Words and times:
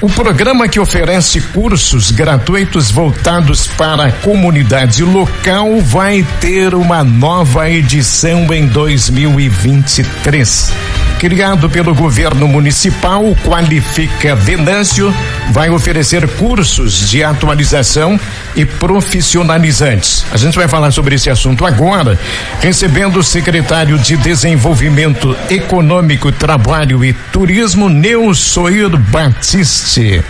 O 0.00 0.08
programa 0.10 0.68
que 0.68 0.78
oferece 0.78 1.40
cursos 1.40 2.10
gratuitos 2.10 2.90
voltados 2.90 3.66
para 3.66 4.06
a 4.06 4.12
comunidade 4.12 5.02
local 5.02 5.80
vai 5.80 6.22
ter 6.38 6.74
uma 6.74 7.02
nova 7.02 7.70
edição 7.70 8.52
em 8.52 8.66
2023. 8.66 11.05
Criado 11.18 11.70
pelo 11.70 11.94
governo 11.94 12.46
municipal, 12.46 13.34
Qualifica 13.42 14.34
Venâncio 14.34 15.14
vai 15.50 15.70
oferecer 15.70 16.28
cursos 16.28 17.08
de 17.08 17.24
atualização 17.24 18.20
e 18.54 18.66
profissionalizantes. 18.66 20.26
A 20.30 20.36
gente 20.36 20.56
vai 20.56 20.68
falar 20.68 20.90
sobre 20.90 21.14
esse 21.14 21.30
assunto 21.30 21.64
agora, 21.64 22.18
recebendo 22.60 23.18
o 23.18 23.24
secretário 23.24 23.98
de 23.98 24.14
Desenvolvimento 24.18 25.34
Econômico, 25.48 26.30
Trabalho 26.30 27.02
e 27.02 27.14
Turismo, 27.14 27.88
Neusoir 27.88 28.94
Batiste. 28.98 30.22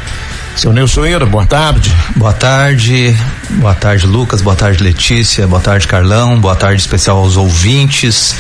Seu 0.57 0.73
Neusoeiro, 0.73 1.27
boa 1.27 1.45
tarde. 1.45 1.93
Boa 2.17 2.33
tarde, 2.33 3.15
boa 3.51 3.75
tarde 3.75 4.07
Lucas, 4.07 4.41
boa 4.41 4.57
tarde 4.57 4.83
Letícia, 4.83 5.47
boa 5.47 5.61
tarde 5.61 5.87
Carlão, 5.87 6.41
boa 6.41 6.57
tarde 6.57 6.81
especial 6.81 7.19
aos 7.19 7.37
ouvintes. 7.37 8.35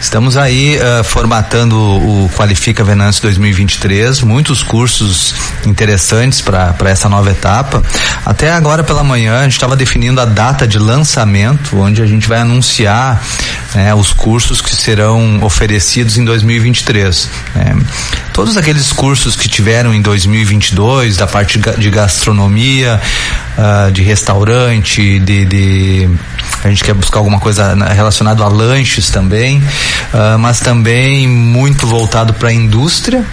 Estamos 0.00 0.36
aí 0.36 0.78
uh, 0.78 1.02
formatando 1.02 1.76
o 1.78 2.30
Qualifica 2.36 2.84
Venâncio 2.84 3.22
2023, 3.22 4.22
muitos 4.22 4.62
cursos 4.62 5.34
interessantes 5.64 6.40
para 6.40 6.74
essa 6.84 7.08
nova 7.08 7.30
etapa. 7.30 7.82
Até 8.24 8.52
agora 8.52 8.84
pela 8.84 9.02
manhã 9.02 9.40
a 9.40 9.42
gente 9.44 9.52
estava 9.52 9.74
definindo 9.74 10.20
a 10.20 10.24
data 10.24 10.66
de 10.66 10.78
lançamento, 10.78 11.78
onde 11.78 12.02
a 12.02 12.06
gente 12.06 12.28
vai 12.28 12.38
anunciar 12.38 13.22
né, 13.74 13.94
os 13.94 14.12
cursos 14.12 14.60
que 14.60 14.74
serão 14.74 15.42
oferecidos 15.42 16.18
em 16.18 16.24
2023. 16.24 17.30
Né. 17.54 17.76
Todos 18.32 18.56
aqueles 18.56 18.92
cursos 18.92 19.36
que 19.36 19.48
tiveram 19.48 19.94
em 19.94 20.00
2022, 20.00 21.16
da 21.16 21.26
parte 21.26 21.58
de 21.58 21.90
gastronomia, 21.90 23.00
uh, 23.56 23.90
de 23.90 24.02
restaurante, 24.02 25.18
de, 25.20 25.44
de 25.44 26.10
a 26.62 26.68
gente 26.68 26.84
quer 26.84 26.94
buscar 26.94 27.18
alguma 27.18 27.40
coisa 27.40 27.74
relacionada 27.92 28.42
a 28.44 28.48
lanches 28.48 29.10
também, 29.10 29.58
uh, 29.58 30.38
mas 30.38 30.60
também 30.60 31.28
muito 31.28 31.86
voltado 31.86 32.34
para 32.34 32.48
a 32.48 32.52
indústria 32.52 33.24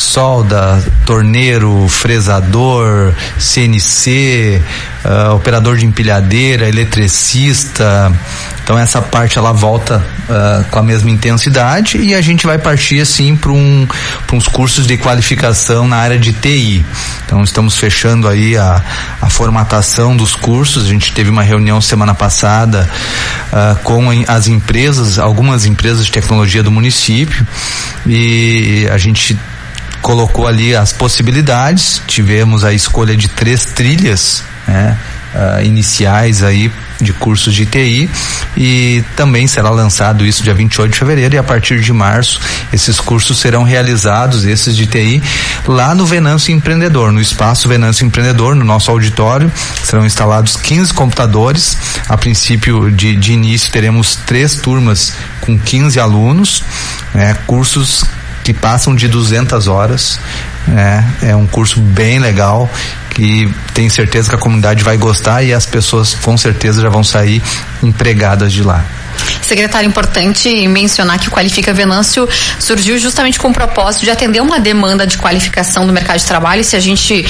solda, 0.00 0.82
torneiro, 1.04 1.86
fresador, 1.88 3.12
CNC, 3.38 4.60
uh, 5.04 5.08
ah, 5.08 5.34
operador 5.34 5.76
de 5.76 5.84
empilhadeira, 5.84 6.68
eletricista. 6.68 8.12
Então 8.62 8.78
essa 8.78 9.02
parte 9.02 9.36
ela 9.36 9.52
volta 9.52 9.98
uh, 10.28 10.64
com 10.70 10.78
a 10.78 10.82
mesma 10.82 11.10
intensidade 11.10 11.98
e 11.98 12.14
a 12.14 12.20
gente 12.20 12.46
vai 12.46 12.56
partir 12.56 13.00
assim 13.00 13.36
para 13.36 13.50
um, 13.50 13.86
uns 14.32 14.46
cursos 14.46 14.86
de 14.86 14.96
qualificação 14.96 15.86
na 15.86 15.96
área 15.96 16.18
de 16.18 16.32
TI. 16.32 16.84
Então 17.26 17.42
estamos 17.42 17.76
fechando 17.76 18.28
aí 18.28 18.56
a, 18.56 18.82
a 19.20 19.28
formatação 19.28 20.16
dos 20.16 20.34
cursos. 20.36 20.86
A 20.86 20.88
gente 20.88 21.12
teve 21.12 21.30
uma 21.30 21.42
reunião 21.42 21.80
semana 21.80 22.14
passada 22.14 22.88
uh, 23.52 23.76
com 23.82 24.08
as 24.26 24.46
empresas, 24.46 25.18
algumas 25.18 25.66
empresas 25.66 26.06
de 26.06 26.12
tecnologia 26.12 26.62
do 26.62 26.70
município 26.70 27.46
e 28.06 28.88
a 28.90 28.98
gente 28.98 29.36
colocou 30.02 30.46
ali 30.46 30.74
as 30.74 30.92
possibilidades, 30.92 32.02
tivemos 32.06 32.64
a 32.64 32.72
escolha 32.72 33.16
de 33.16 33.28
três 33.28 33.64
trilhas, 33.66 34.42
né? 34.66 34.98
Uh, 35.32 35.64
iniciais 35.64 36.42
aí 36.42 36.72
de 37.00 37.12
cursos 37.12 37.54
de 37.54 37.64
TI 37.64 38.10
e 38.56 39.04
também 39.14 39.46
será 39.46 39.70
lançado 39.70 40.26
isso 40.26 40.42
dia 40.42 40.52
28 40.52 40.92
de 40.92 40.98
fevereiro 40.98 41.36
e 41.36 41.38
a 41.38 41.42
partir 41.44 41.80
de 41.80 41.92
março 41.92 42.40
esses 42.72 42.98
cursos 42.98 43.38
serão 43.38 43.62
realizados, 43.62 44.44
esses 44.44 44.76
de 44.76 44.86
TI, 44.86 45.22
lá 45.68 45.94
no 45.94 46.04
Venâncio 46.04 46.52
Empreendedor, 46.52 47.12
no 47.12 47.20
espaço 47.20 47.68
Venâncio 47.68 48.04
Empreendedor, 48.04 48.56
no 48.56 48.64
nosso 48.64 48.90
auditório, 48.90 49.52
serão 49.84 50.04
instalados 50.04 50.56
15 50.56 50.92
computadores. 50.94 51.78
A 52.08 52.18
princípio 52.18 52.90
de, 52.90 53.14
de 53.14 53.32
início 53.32 53.70
teremos 53.70 54.16
três 54.16 54.56
turmas 54.56 55.12
com 55.40 55.56
15 55.56 56.00
alunos, 56.00 56.64
né, 57.14 57.36
cursos 57.46 58.04
que 58.50 58.54
passam 58.54 58.96
de 58.96 59.06
200 59.06 59.68
horas. 59.68 60.20
Né? 60.66 61.08
É 61.22 61.36
um 61.36 61.46
curso 61.46 61.80
bem 61.80 62.18
legal 62.18 62.68
que 63.10 63.52
tenho 63.72 63.90
certeza 63.90 64.28
que 64.28 64.34
a 64.34 64.38
comunidade 64.38 64.82
vai 64.82 64.96
gostar 64.96 65.42
e 65.42 65.52
as 65.52 65.66
pessoas 65.66 66.14
com 66.14 66.36
certeza 66.36 66.82
já 66.82 66.88
vão 66.88 67.04
sair 67.04 67.40
empregadas 67.82 68.52
de 68.52 68.62
lá. 68.62 68.84
Secretário, 69.42 69.88
importante 69.88 70.68
mencionar 70.68 71.18
que 71.18 71.28
o 71.28 71.30
Qualifica 71.30 71.72
Venâncio 71.72 72.28
surgiu 72.58 72.98
justamente 72.98 73.38
com 73.38 73.48
o 73.48 73.52
propósito 73.52 74.04
de 74.04 74.10
atender 74.10 74.40
uma 74.40 74.60
demanda 74.60 75.06
de 75.06 75.18
qualificação 75.18 75.86
do 75.86 75.92
mercado 75.92 76.18
de 76.18 76.24
trabalho. 76.24 76.62
Se 76.62 76.76
a 76.76 76.80
gente 76.80 77.24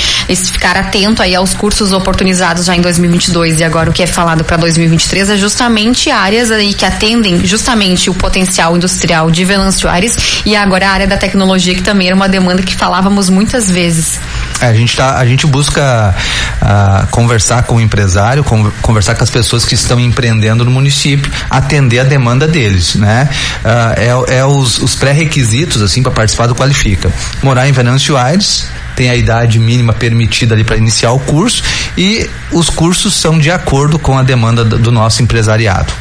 ficar 0.52 0.76
atento 0.76 1.22
aí 1.22 1.34
aos 1.34 1.54
cursos 1.54 1.92
oportunizados 1.92 2.66
já 2.66 2.74
em 2.74 2.80
2022 2.80 3.60
e 3.60 3.64
agora 3.64 3.90
o 3.90 3.92
que 3.92 4.02
é 4.02 4.06
falado 4.06 4.44
para 4.44 4.56
2023 4.56 5.30
é 5.30 5.36
justamente 5.36 6.10
áreas 6.10 6.50
aí 6.50 6.74
que 6.74 6.84
atendem 6.84 7.44
justamente 7.44 8.10
o 8.10 8.14
potencial 8.14 8.76
industrial 8.76 9.30
de 9.30 9.44
Venâncio 9.44 9.88
Aires 9.88 10.42
e 10.44 10.54
agora 10.54 10.88
a 10.88 10.92
área 10.92 11.06
da 11.06 11.16
tecnologia 11.16 11.74
que 11.74 11.82
também 11.82 12.08
era 12.08 12.16
uma 12.16 12.28
demanda 12.28 12.62
que 12.62 12.74
falávamos 12.74 13.28
muitas 13.28 13.70
vezes. 13.70 14.20
É, 14.60 14.66
a 14.66 14.74
gente 14.74 14.96
tá, 14.96 15.16
a 15.16 15.26
gente 15.26 15.46
busca 15.46 16.14
uh, 16.60 17.06
conversar 17.08 17.62
com 17.64 17.76
o 17.76 17.80
empresário, 17.80 18.44
conversar 18.82 19.14
com 19.14 19.24
as 19.24 19.30
pessoas 19.30 19.64
que 19.64 19.74
estão 19.74 19.98
empreendendo 19.98 20.64
no 20.64 20.70
município, 20.70 21.30
atender 21.48 22.00
a 22.00 22.04
demanda 22.04 22.46
deles, 22.46 22.94
né? 22.94 23.28
Uh, 23.64 24.28
é, 24.28 24.38
é 24.38 24.44
os, 24.44 24.78
os 24.78 24.94
pré-requisitos 24.94 25.82
assim 25.82 26.02
para 26.02 26.12
participar 26.12 26.46
do 26.46 26.54
qualifica. 26.54 27.10
Morar 27.42 27.68
em 27.68 27.72
Venâncio 27.72 28.16
Aires, 28.16 28.66
tem 28.94 29.08
a 29.08 29.16
idade 29.16 29.58
mínima 29.58 29.94
permitida 29.94 30.54
ali 30.54 30.62
para 30.62 30.76
iniciar 30.76 31.12
o 31.12 31.18
curso 31.20 31.62
e 31.96 32.28
os 32.52 32.68
cursos 32.68 33.14
são 33.14 33.38
de 33.38 33.50
acordo 33.50 33.98
com 33.98 34.18
a 34.18 34.22
demanda 34.22 34.62
do 34.64 34.92
nosso 34.92 35.22
empresariado. 35.22 35.92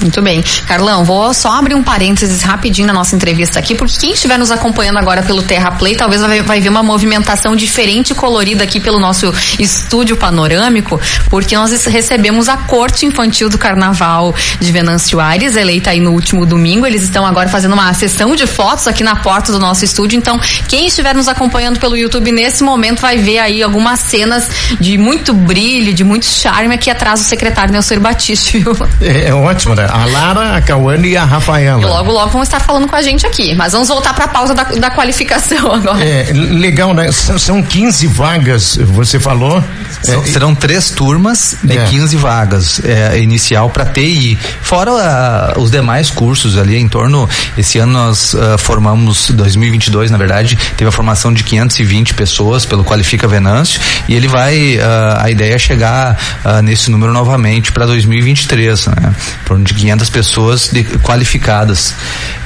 Muito 0.00 0.22
bem. 0.22 0.42
Carlão, 0.66 1.04
vou 1.04 1.34
só 1.34 1.52
abrir 1.58 1.74
um 1.74 1.82
parênteses 1.82 2.42
rapidinho 2.42 2.86
na 2.86 2.92
nossa 2.92 3.16
entrevista 3.16 3.58
aqui, 3.58 3.74
porque 3.74 3.98
quem 3.98 4.12
estiver 4.12 4.38
nos 4.38 4.50
acompanhando 4.50 4.98
agora 4.98 5.22
pelo 5.22 5.42
Terra 5.42 5.72
Play, 5.72 5.96
talvez 5.96 6.20
vai, 6.20 6.40
vai 6.42 6.60
ver 6.60 6.68
uma 6.68 6.82
movimentação 6.82 7.56
diferente 7.56 8.10
e 8.10 8.14
colorida 8.14 8.62
aqui 8.62 8.78
pelo 8.78 9.00
nosso 9.00 9.32
estúdio 9.58 10.16
panorâmico, 10.16 11.00
porque 11.28 11.56
nós 11.56 11.84
recebemos 11.86 12.48
a 12.48 12.56
corte 12.56 13.06
infantil 13.06 13.48
do 13.48 13.58
Carnaval 13.58 14.34
de 14.60 14.70
Venâncio 14.70 15.18
Aires, 15.18 15.56
eleita 15.56 15.90
aí 15.90 16.00
no 16.00 16.12
último 16.12 16.46
domingo. 16.46 16.86
Eles 16.86 17.02
estão 17.02 17.26
agora 17.26 17.48
fazendo 17.48 17.72
uma 17.72 17.92
sessão 17.92 18.36
de 18.36 18.46
fotos 18.46 18.86
aqui 18.86 19.02
na 19.02 19.16
porta 19.16 19.50
do 19.50 19.58
nosso 19.58 19.84
estúdio. 19.84 20.16
Então, 20.16 20.40
quem 20.68 20.86
estiver 20.86 21.14
nos 21.14 21.26
acompanhando 21.26 21.78
pelo 21.80 21.96
YouTube 21.96 22.30
nesse 22.30 22.62
momento 22.62 23.00
vai 23.00 23.18
ver 23.18 23.38
aí 23.38 23.62
algumas 23.62 24.00
cenas 24.00 24.48
de 24.78 24.96
muito 24.96 25.32
brilho, 25.34 25.92
de 25.92 26.04
muito 26.04 26.26
charme 26.26 26.74
aqui 26.74 26.90
atrás 26.90 27.20
do 27.20 27.26
secretário 27.26 27.72
Nelson 27.72 27.98
Batista, 27.98 28.56
viu? 28.56 28.76
É, 29.00 29.28
é 29.28 29.34
ótimo, 29.34 29.74
né? 29.74 29.87
A 29.88 30.04
Lara, 30.04 30.56
a 30.56 30.62
Cauane 30.62 31.08
e 31.08 31.16
a 31.16 31.24
Rafaela. 31.24 31.86
logo, 31.86 32.12
logo 32.12 32.30
vão 32.30 32.42
estar 32.42 32.60
falando 32.60 32.88
com 32.88 32.96
a 32.96 33.02
gente 33.02 33.26
aqui. 33.26 33.54
Mas 33.54 33.72
vamos 33.72 33.88
voltar 33.88 34.14
para 34.14 34.26
a 34.26 34.28
pausa 34.28 34.54
da, 34.54 34.64
da, 34.64 34.90
qualificação 34.90 35.72
agora. 35.72 36.04
É, 36.04 36.32
legal, 36.32 36.94
né? 36.94 37.10
São 37.12 37.62
15 37.62 38.06
vagas, 38.06 38.76
você 38.76 39.18
falou. 39.18 39.62
É, 40.06 40.30
serão 40.30 40.54
três 40.54 40.90
turmas 40.90 41.56
de 41.62 41.76
é. 41.76 41.84
15 41.86 42.16
vagas 42.16 42.80
é, 42.84 43.18
inicial 43.18 43.68
para 43.70 43.84
TI. 43.86 44.38
Fora 44.62 44.92
uh, 44.92 45.60
os 45.60 45.70
demais 45.70 46.10
cursos 46.10 46.56
ali 46.56 46.76
em 46.76 46.88
torno. 46.88 47.28
Esse 47.56 47.78
ano 47.78 47.92
nós 47.92 48.34
uh, 48.34 48.58
formamos, 48.58 49.30
2022 49.30 50.10
na 50.10 50.18
verdade, 50.18 50.56
teve 50.76 50.88
a 50.88 50.92
formação 50.92 51.32
de 51.32 51.42
520 51.42 52.14
pessoas 52.14 52.64
pelo 52.64 52.84
Qualifica 52.84 53.26
Venâncio 53.26 53.80
e 54.08 54.14
ele 54.14 54.28
vai. 54.28 54.76
Uh, 54.76 55.18
a 55.18 55.30
ideia 55.30 55.54
é 55.54 55.58
chegar 55.58 56.16
nesse 56.62 56.90
número 56.90 57.12
novamente 57.12 57.72
para 57.72 57.86
2023, 57.86 58.86
né? 58.86 59.14
Em 59.42 59.44
torno 59.44 59.64
de 59.64 59.74
500 59.74 60.10
pessoas 60.10 60.68
de, 60.68 60.84
qualificadas. 60.84 61.94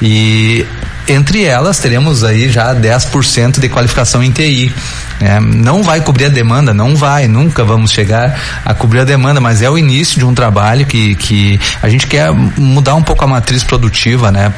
E 0.01 0.65
entre 1.07 1.43
elas 1.43 1.79
teremos 1.79 2.23
aí 2.23 2.49
já 2.49 2.73
10% 2.73 3.59
de 3.59 3.69
qualificação 3.69 4.23
em 4.23 4.31
TI. 4.31 4.73
É, 5.19 5.39
não 5.39 5.83
vai 5.83 6.01
cobrir 6.01 6.25
a 6.25 6.29
demanda, 6.29 6.73
não 6.73 6.95
vai, 6.95 7.27
nunca 7.27 7.63
vamos 7.63 7.91
chegar 7.91 8.61
a 8.65 8.73
cobrir 8.73 9.01
a 9.01 9.03
demanda, 9.05 9.39
mas 9.39 9.61
é 9.61 9.69
o 9.69 9.77
início 9.77 10.19
de 10.19 10.25
um 10.25 10.33
trabalho 10.33 10.85
que, 10.85 11.15
que 11.15 11.59
a 11.81 11.87
gente 11.87 12.07
quer 12.07 12.31
mudar 12.31 12.95
um 12.95 13.03
pouco 13.03 13.23
a 13.23 13.27
matriz 13.27 13.63
produtiva, 13.63 14.31
né? 14.31 14.51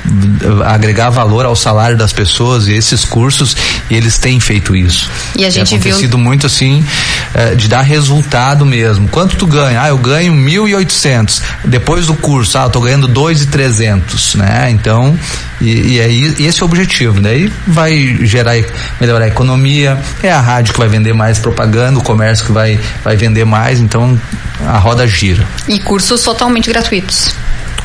Agregar 0.66 1.10
valor 1.10 1.46
ao 1.46 1.56
salário 1.56 1.98
das 1.98 2.14
pessoas 2.14 2.68
e 2.68 2.74
esses 2.74 3.06
cursos, 3.06 3.56
e 3.90 3.96
eles 3.96 4.18
têm 4.18 4.40
feito 4.40 4.76
isso. 4.76 5.10
E 5.36 5.46
a 5.46 5.50
gente 5.50 5.70
Tem 5.70 5.78
acontecido 5.78 6.18
viu... 6.18 6.26
muito 6.26 6.48
assim, 6.48 6.84
é, 7.34 7.54
de 7.54 7.68
dar 7.68 7.82
resultado 7.82 8.66
mesmo. 8.66 9.08
Quanto 9.10 9.36
tu 9.36 9.46
ganha? 9.46 9.84
Ah, 9.84 9.90
eu 9.90 9.98
ganho 9.98 10.34
mil 10.34 10.68
e 10.68 10.74
oitocentos. 10.74 11.42
Depois 11.64 12.08
do 12.08 12.16
curso, 12.16 12.58
ah, 12.58 12.64
eu 12.64 12.70
tô 12.70 12.82
ganhando 12.82 13.08
dois 13.08 13.42
e 13.42 13.48
trezentos, 13.48 14.36
né? 14.36 14.70
Então, 14.72 15.18
e, 15.62 15.96
e 15.96 16.02
aí, 16.02 16.36
esse 16.40 16.62
é 16.62 16.64
o 16.64 16.66
objetivo, 16.66 17.22
daí 17.22 17.52
vai 17.66 18.18
gerar, 18.22 18.56
melhorar 19.00 19.26
a 19.26 19.28
economia, 19.28 19.98
é 20.22 20.32
a 20.32 20.40
rádio 20.40 20.74
que 20.74 20.80
vai 20.80 20.88
vender 20.88 21.14
mais 21.14 21.40
propaganda, 21.40 22.00
o 22.00 22.04
comércio 22.04 22.46
que 22.46 22.52
vai, 22.52 22.80
vai 23.04 23.16
vender 23.16 23.46
mais, 23.46 23.80
então 23.80 24.20
a 24.66 24.78
roda 24.78 25.08
gira. 25.08 25.46
E 25.68 25.80
cursos 25.80 26.22
totalmente 26.22 26.70
gratuitos 26.70 27.34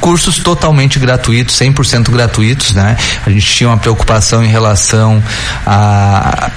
cursos 0.01 0.39
totalmente 0.39 0.99
gratuitos, 0.99 1.55
100% 1.57 2.11
gratuitos, 2.11 2.75
né? 2.75 2.97
A 3.25 3.29
gente 3.29 3.47
tinha 3.47 3.69
uma 3.69 3.77
preocupação 3.77 4.43
em 4.43 4.49
relação 4.49 5.23
a 5.67 6.51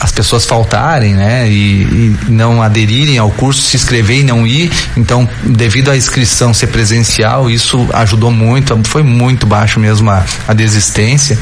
as 0.00 0.10
pessoas 0.10 0.46
faltarem, 0.46 1.14
né? 1.14 1.48
E, 1.48 1.82
e, 1.82 2.16
não 2.28 2.62
aderirem 2.62 3.18
ao 3.18 3.30
curso, 3.30 3.60
se 3.60 3.76
inscrever 3.76 4.20
e 4.20 4.24
não 4.24 4.46
ir. 4.46 4.72
Então, 4.96 5.28
devido 5.44 5.90
à 5.90 5.96
inscrição 5.96 6.54
ser 6.54 6.68
presencial, 6.68 7.50
isso 7.50 7.86
ajudou 7.92 8.30
muito. 8.30 8.78
Foi 8.84 9.02
muito 9.02 9.46
baixo 9.46 9.78
mesmo 9.78 10.10
a, 10.10 10.24
a 10.48 10.54
desistência. 10.54 11.38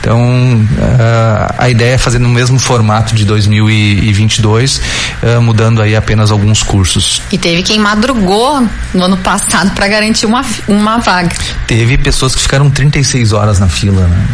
Então, 0.00 0.22
uh, 0.22 1.54
a 1.58 1.68
ideia 1.68 1.94
é 1.94 1.98
fazer 1.98 2.18
no 2.18 2.28
mesmo 2.28 2.58
formato 2.58 3.14
de 3.14 3.24
2022, 3.24 4.80
uh, 5.22 5.42
mudando 5.42 5.82
aí 5.82 5.94
apenas 5.94 6.30
alguns 6.30 6.62
cursos. 6.62 7.20
E 7.30 7.36
teve 7.36 7.62
quem 7.62 7.78
madrugou 7.78 8.66
no 8.94 9.04
ano 9.04 9.16
passado 9.18 9.72
para 9.72 9.86
garantir 9.86 10.24
uma, 10.24 10.44
uma 10.66 10.98
vaga. 10.98 11.36
Teve 11.66 11.98
pessoas 11.98 12.34
que 12.34 12.40
ficaram 12.40 12.70
36 12.70 13.32
horas 13.32 13.58
na 13.58 13.68
fila, 13.68 14.06
né? 14.06 14.26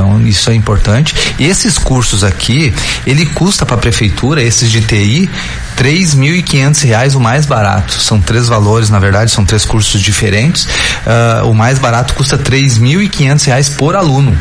Então, 0.00 0.18
isso 0.26 0.50
é 0.50 0.54
importante. 0.54 1.14
E 1.38 1.44
esses 1.44 1.76
cursos 1.76 2.24
aqui, 2.24 2.72
ele 3.06 3.26
custa 3.26 3.66
para 3.66 3.74
a 3.74 3.78
prefeitura, 3.78 4.42
esses 4.42 4.70
de 4.70 4.80
TI, 4.80 5.28
três 5.76 6.14
mil 6.14 6.34
e 6.34 6.42
quinhentos 6.42 6.80
reais 6.80 7.14
o 7.14 7.20
mais 7.20 7.44
barato. 7.44 8.00
São 8.00 8.18
três 8.18 8.48
valores, 8.48 8.88
na 8.88 8.98
verdade, 8.98 9.30
são 9.30 9.44
três 9.44 9.66
cursos 9.66 10.00
diferentes. 10.00 10.64
Uh, 10.64 11.50
o 11.50 11.54
mais 11.54 11.78
barato 11.78 12.14
custa 12.14 12.38
três 12.38 12.78
mil 12.78 13.02
e 13.02 13.10
quinhentos 13.10 13.44
reais 13.44 13.68
por 13.68 13.94
aluno. 13.94 14.34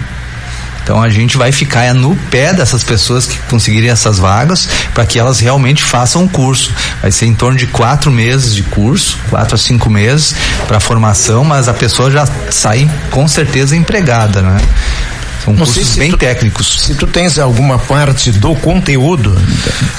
Então 0.90 1.04
a 1.04 1.10
gente 1.10 1.38
vai 1.38 1.52
ficar 1.52 1.94
no 1.94 2.16
pé 2.32 2.52
dessas 2.52 2.84
pessoas 2.84 3.28
que 3.28 3.38
conseguirem 3.42 3.92
essas 3.92 4.18
vagas 4.18 4.68
para 4.92 5.06
que 5.06 5.20
elas 5.20 5.40
realmente 5.40 5.84
façam 5.84 6.24
o 6.24 6.30
curso. 6.30 6.74
Vai 7.00 7.12
ser 7.12 7.28
em 7.28 7.36
torno 7.36 7.56
de 7.56 7.68
quatro 7.68 8.10
meses 8.10 8.56
de 8.56 8.64
curso, 8.64 9.16
quatro 9.30 9.54
a 9.54 9.58
cinco 9.58 9.88
meses 9.88 10.34
para 10.68 10.80
formação, 10.80 11.44
mas 11.44 11.68
a 11.68 11.76
pessoa 11.76 12.10
já 12.10 12.26
sai 12.50 12.90
com 13.12 13.28
certeza 13.28 13.76
empregada, 13.76 14.42
né? 14.42 14.58
São 15.44 15.53
Não 15.53 15.65
cursos 15.65 15.95
bem 15.95 16.12
tu, 16.12 16.18
técnicos. 16.18 16.81
Se 16.81 16.95
tu 16.95 17.07
tens 17.07 17.39
alguma 17.39 17.80
parte 17.80 18.31
do 18.31 18.56
conteúdo. 18.56 19.33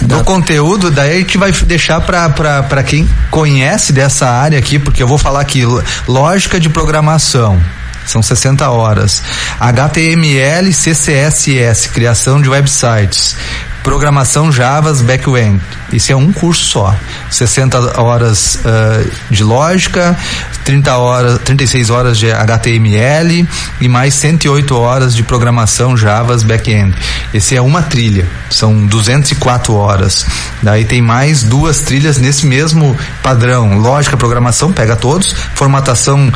Da... 0.02 0.18
Do 0.18 0.24
conteúdo, 0.24 0.90
daí 0.90 1.16
a 1.16 1.18
gente 1.20 1.38
vai 1.38 1.52
deixar 1.52 2.00
para 2.00 2.82
quem 2.82 3.08
conhece 3.30 3.92
dessa 3.92 4.28
área 4.28 4.58
aqui, 4.58 4.78
porque 4.78 5.02
eu 5.02 5.08
vou 5.08 5.18
falar 5.18 5.40
aqui, 5.40 5.62
lógica 6.06 6.60
de 6.60 6.68
programação. 6.68 7.60
São 8.06 8.22
60 8.22 8.68
horas. 8.70 9.22
HTML, 9.58 10.72
CCSS, 10.72 11.90
criação 11.90 12.40
de 12.40 12.48
websites 12.48 13.36
programação 13.82 14.52
Javas 14.52 15.00
Backend. 15.02 15.60
Isso 15.92 16.12
é 16.12 16.16
um 16.16 16.32
curso 16.32 16.64
só. 16.64 16.94
60 17.30 18.00
horas 18.00 18.56
uh, 18.56 19.10
de 19.30 19.42
lógica, 19.42 20.16
30 20.64 20.96
horas, 20.96 21.38
36 21.44 21.90
horas 21.90 22.18
de 22.18 22.30
HTML 22.30 23.48
e 23.80 23.88
mais 23.88 24.14
108 24.14 24.76
horas 24.76 25.14
de 25.14 25.22
programação 25.22 25.96
Javas 25.96 26.42
Backend. 26.42 26.94
Esse 27.32 27.56
é 27.56 27.60
uma 27.60 27.82
trilha. 27.82 28.26
São 28.50 28.86
204 28.86 29.74
horas. 29.74 30.26
Daí 30.62 30.84
tem 30.84 31.00
mais 31.00 31.42
duas 31.42 31.80
trilhas 31.80 32.18
nesse 32.18 32.46
mesmo 32.46 32.96
padrão. 33.22 33.78
Lógica, 33.78 34.16
programação, 34.16 34.72
pega 34.72 34.96
todos. 34.96 35.34
Formatação 35.54 36.30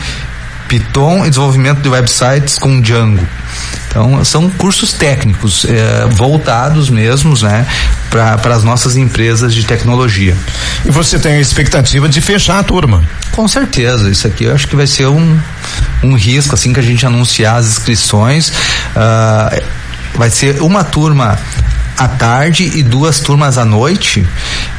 Python 0.68 1.24
e 1.24 1.28
desenvolvimento 1.28 1.80
de 1.80 1.88
websites 1.88 2.58
com 2.58 2.80
Django. 2.80 3.26
Então, 3.88 4.24
são 4.24 4.50
cursos 4.50 4.92
técnicos 4.92 5.64
eh, 5.64 6.08
voltados 6.10 6.90
mesmos, 6.90 7.42
né, 7.42 7.64
para 8.10 8.54
as 8.54 8.64
nossas 8.64 8.96
empresas 8.96 9.54
de 9.54 9.64
tecnologia. 9.64 10.36
E 10.84 10.90
você 10.90 11.16
tem 11.16 11.34
a 11.34 11.40
expectativa 11.40 12.08
de 12.08 12.20
fechar 12.20 12.58
a 12.58 12.62
turma? 12.64 13.04
Com 13.30 13.46
certeza, 13.46 14.10
isso 14.10 14.26
aqui 14.26 14.44
eu 14.44 14.54
acho 14.54 14.66
que 14.66 14.74
vai 14.74 14.88
ser 14.88 15.06
um, 15.06 15.38
um 16.02 16.14
risco, 16.14 16.56
assim 16.56 16.72
que 16.72 16.80
a 16.80 16.82
gente 16.82 17.06
anunciar 17.06 17.56
as 17.56 17.68
inscrições. 17.68 18.48
Uh, 18.48 19.62
vai 20.16 20.30
ser 20.30 20.60
uma 20.60 20.82
turma 20.82 21.38
à 21.96 22.08
tarde 22.08 22.72
e 22.74 22.82
duas 22.82 23.20
turmas 23.20 23.58
à 23.58 23.64
noite 23.64 24.26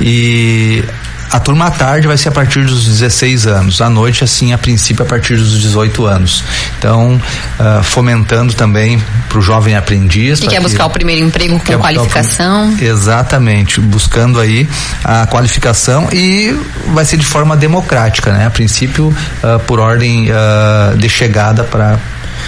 e 0.01 0.83
a 1.31 1.39
turma 1.39 1.67
à 1.67 1.71
tarde 1.71 2.07
vai 2.07 2.17
ser 2.17 2.29
a 2.29 2.31
partir 2.31 2.63
dos 2.65 2.85
16 2.85 3.47
anos, 3.47 3.81
à 3.81 3.89
noite, 3.89 4.23
assim, 4.23 4.53
a 4.53 4.57
princípio, 4.57 5.03
a 5.03 5.07
partir 5.07 5.37
dos 5.37 5.59
18 5.59 6.05
anos. 6.05 6.43
Então, 6.77 7.19
uh, 7.59 7.83
fomentando 7.83 8.53
também 8.53 9.01
para 9.27 9.39
o 9.39 9.41
jovem 9.41 9.75
aprendiz. 9.75 10.39
Que 10.39 10.47
quer 10.47 10.61
buscar 10.61 10.85
o 10.85 10.89
primeiro 10.89 11.25
emprego 11.25 11.59
com 11.59 11.77
qualificação. 11.77 12.75
Exatamente, 12.79 13.79
buscando 13.81 14.39
aí 14.39 14.67
a 15.03 15.25
qualificação 15.27 16.07
e 16.11 16.55
vai 16.93 17.05
ser 17.05 17.17
de 17.17 17.25
forma 17.25 17.57
democrática, 17.57 18.31
né? 18.31 18.45
A 18.45 18.49
princípio, 18.49 19.07
uh, 19.07 19.59
por 19.65 19.79
ordem 19.79 20.29
uh, 20.29 20.97
de 20.97 21.09
chegada 21.09 21.63
para 21.63 21.99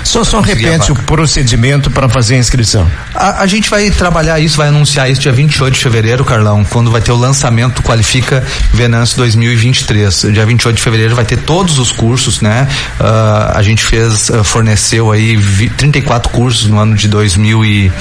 só, 0.07 0.24
só 0.24 0.39
repete 0.39 0.92
o 0.92 0.95
procedimento 0.95 1.92
para 1.92 2.07
fazer 2.07 2.36
a 2.36 2.38
inscrição. 2.38 2.89
A, 3.13 3.44
a, 3.44 3.48
gente 3.48 3.69
vai 3.69 3.89
trabalhar 3.92 4.39
isso, 4.39 4.57
vai 4.57 4.69
anunciar 4.69 5.12
isso 5.12 5.19
dia 5.21 5.31
28 5.31 5.74
de 5.74 5.80
fevereiro, 5.80 6.24
Carlão, 6.24 6.63
quando 6.63 6.89
vai 6.89 7.01
ter 7.01 7.12
o 7.12 7.15
lançamento 7.15 7.83
Qualifica 7.83 8.44
Venâncio 8.74 9.18
2023. 9.18 10.27
Dia 10.33 10.45
28 10.45 10.75
de 10.77 10.81
fevereiro 10.81 11.15
vai 11.15 11.25
ter 11.25 11.38
todos 11.38 11.77
os 11.77 11.92
cursos, 11.92 12.42
né? 12.42 12.68
Uh, 13.00 13.57
a 13.57 13.62
gente 13.62 13.83
fez, 13.83 14.30
uh, 14.30 14.44
forneceu 14.44 15.12
aí 15.12 15.38
34 15.77 16.31
cursos 16.31 16.68
no 16.68 16.80
ano 16.80 16.95
de 16.95 17.07
2000 17.07 17.65
e 17.65 17.92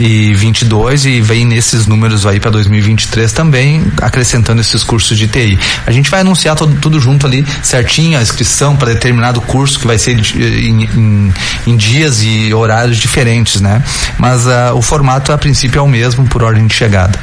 e 0.00 0.34
22 0.34 1.04
e 1.04 1.20
vem 1.20 1.44
nesses 1.44 1.86
números 1.86 2.26
aí 2.26 2.40
para 2.40 2.50
2023 2.50 3.32
também 3.32 3.84
acrescentando 4.00 4.60
esses 4.60 4.82
cursos 4.82 5.16
de 5.18 5.28
TI. 5.28 5.58
A 5.86 5.92
gente 5.92 6.10
vai 6.10 6.20
anunciar 6.20 6.56
todo, 6.56 6.74
tudo 6.80 6.98
junto 6.98 7.26
ali 7.26 7.46
certinho 7.62 8.18
a 8.18 8.22
inscrição 8.22 8.76
para 8.76 8.94
determinado 8.94 9.40
curso 9.40 9.78
que 9.78 9.86
vai 9.86 9.98
ser 9.98 10.18
em, 10.34 10.84
em, 10.84 11.34
em, 11.66 11.76
dias 11.76 12.22
e 12.22 12.52
horários 12.52 12.96
diferentes, 12.96 13.60
né? 13.60 13.82
Mas 14.18 14.46
uh, 14.46 14.74
o 14.74 14.82
formato 14.82 15.32
a 15.32 15.38
princípio 15.38 15.78
é 15.78 15.82
o 15.82 15.88
mesmo 15.88 16.26
por 16.26 16.42
ordem 16.42 16.66
de 16.66 16.74
chegada. 16.74 17.18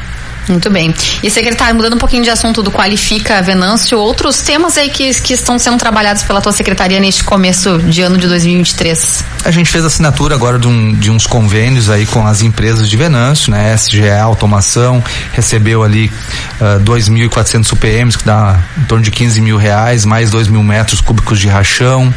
Muito 0.48 0.70
bem. 0.70 0.94
E 1.22 1.30
secretário, 1.30 1.76
mudando 1.76 1.96
um 1.96 1.98
pouquinho 1.98 2.24
de 2.24 2.30
assunto 2.30 2.64
do 2.64 2.72
Qualifica 2.72 3.42
Venâncio, 3.42 3.98
outros 4.00 4.42
temas 4.42 4.78
aí 4.78 4.90
que, 4.90 5.14
que 5.22 5.34
estão 5.34 5.60
sendo 5.60 5.78
trabalhados 5.78 6.24
pela 6.24 6.42
tua 6.42 6.52
secretaria 6.52 7.00
neste 7.00 7.24
começo 7.24 7.78
de 7.80 8.02
ano 8.02 8.18
de 8.18 8.28
2023? 8.28 9.26
A 9.44 9.52
gente 9.52 9.70
fez 9.70 9.84
assinatura 9.84 10.36
agora 10.36 10.58
de, 10.58 10.68
um, 10.68 10.94
de 10.94 11.12
uns 11.12 11.28
convênios 11.28 11.90
aí 11.90 12.06
com 12.06 12.26
as 12.26 12.42
empresas 12.42 12.90
de 12.90 12.96
Venâncio, 12.96 13.52
né? 13.52 13.76
SGE 13.76 14.10
Automação 14.10 15.04
recebeu 15.34 15.84
ali 15.84 16.12
uh, 16.60 16.84
2.400 16.84 17.74
UPMs, 17.74 18.18
que 18.18 18.24
dá 18.24 18.60
em 18.78 18.84
torno 18.86 19.04
de 19.04 19.12
15 19.12 19.42
mil 19.42 19.58
reais, 19.58 20.06
mais 20.06 20.30
2 20.30 20.48
mil 20.48 20.64
metros 20.64 21.02
cúbicos 21.02 21.40
de 21.40 21.48
rachão. 21.48 22.14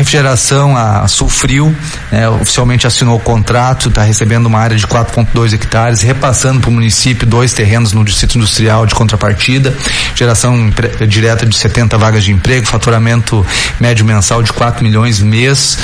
Refrigeração, 0.00 0.74
a 0.78 1.06
Sulfrio, 1.06 1.76
né? 2.10 2.26
oficialmente 2.26 2.86
assinou 2.86 3.16
o 3.16 3.20
contrato, 3.20 3.90
está 3.90 4.02
recebendo 4.02 4.46
uma 4.46 4.58
área 4.58 4.74
de 4.74 4.86
4,2 4.86 5.52
hectares, 5.52 6.00
repassando 6.00 6.58
para 6.58 6.70
o 6.70 6.72
município 6.72 7.26
dois 7.26 7.52
terrenos 7.52 7.92
no 7.92 8.02
distrito 8.02 8.36
industrial 8.36 8.86
de 8.86 8.94
contrapartida, 8.94 9.76
geração 10.14 10.72
direta 11.06 11.44
de 11.44 11.54
70 11.54 11.98
vagas 11.98 12.24
de 12.24 12.32
emprego, 12.32 12.66
faturamento 12.66 13.46
médio 13.78 14.02
mensal 14.02 14.42
de 14.42 14.50
4 14.54 14.82
milhões 14.82 15.20
mês. 15.20 15.78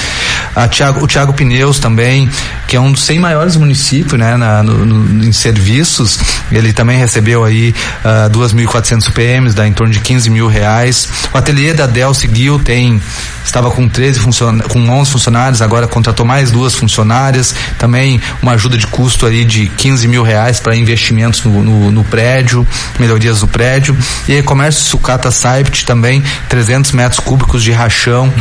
Thiago, 0.69 1.05
o 1.05 1.07
Thiago 1.07 1.33
Pneus 1.33 1.79
também, 1.79 2.29
que 2.67 2.77
é 2.77 2.81
um 2.81 2.93
dos 2.93 3.05
100 3.05 3.19
maiores 3.19 3.57
municípios, 3.57 4.19
né, 4.19 4.37
na, 4.37 4.63
no, 4.63 4.85
no, 4.85 5.25
em 5.25 5.33
serviços, 5.33 6.19
ele 6.51 6.73
também 6.73 6.99
recebeu 6.99 7.45
aí 7.45 7.75
uh, 8.05 8.31
2.400 8.31 9.13
PMs, 9.13 9.55
dá 9.55 9.67
em 9.67 9.73
torno 9.73 9.93
de 9.93 10.01
15 10.01 10.31
mil 10.31 10.47
reais. 10.47 11.09
O 11.33 11.39
ateliê 11.39 11.73
da 11.75 11.87
Dell 11.87 12.15
seguiu, 12.15 12.59
tem 12.59 13.01
estava 13.47 13.71
com 13.71 13.89
13 13.89 14.19
funcion... 14.19 14.59
com 14.69 14.89
11 14.89 15.11
funcionários, 15.11 15.63
agora 15.63 15.87
contratou 15.87 16.27
mais 16.27 16.51
duas 16.51 16.75
funcionárias, 16.75 17.55
também 17.79 18.21
uma 18.43 18.53
ajuda 18.53 18.77
de 18.77 18.87
custo 18.87 19.25
aí 19.27 19.45
de 19.45 19.69
15 19.69 20.09
mil 20.09 20.23
reais 20.23 20.59
para 20.59 20.77
investimentos 20.77 21.45
no, 21.45 21.63
no, 21.63 21.91
no, 21.93 22.05
prédio, 22.05 22.67
melhorias 22.99 23.43
no 23.43 23.49
prédio. 23.49 23.97
E 24.29 24.43
comércio 24.43 24.83
sucata 24.85 25.31
Saipt 25.31 25.85
também, 25.87 26.23
300 26.49 26.93
metros 26.93 27.21
cúbicos 27.21 27.63
de 27.63 27.73
rachão 27.73 28.33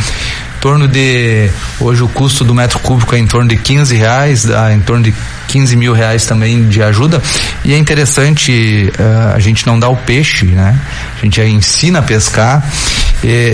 torno 0.60 0.88
de 0.88 1.50
hoje 1.80 2.02
o 2.02 2.08
custo 2.08 2.44
do 2.44 2.54
metro 2.54 2.78
cúbico 2.78 3.14
é 3.14 3.18
em 3.18 3.26
torno 3.26 3.48
de 3.48 3.56
15 3.56 3.94
reais, 3.94 4.44
dá 4.44 4.72
em 4.72 4.80
torno 4.80 5.04
de 5.04 5.14
15 5.48 5.76
mil 5.76 5.92
reais 5.92 6.24
também 6.26 6.68
de 6.68 6.82
ajuda. 6.82 7.22
E 7.64 7.72
é 7.72 7.78
interessante 7.78 8.90
uh, 8.98 9.34
a 9.34 9.38
gente 9.38 9.66
não 9.66 9.78
dar 9.78 9.88
o 9.88 9.96
peixe, 9.96 10.46
né? 10.46 10.78
A 11.16 11.24
gente 11.24 11.40
ensina 11.40 12.00
a 12.00 12.02
pescar 12.02 12.62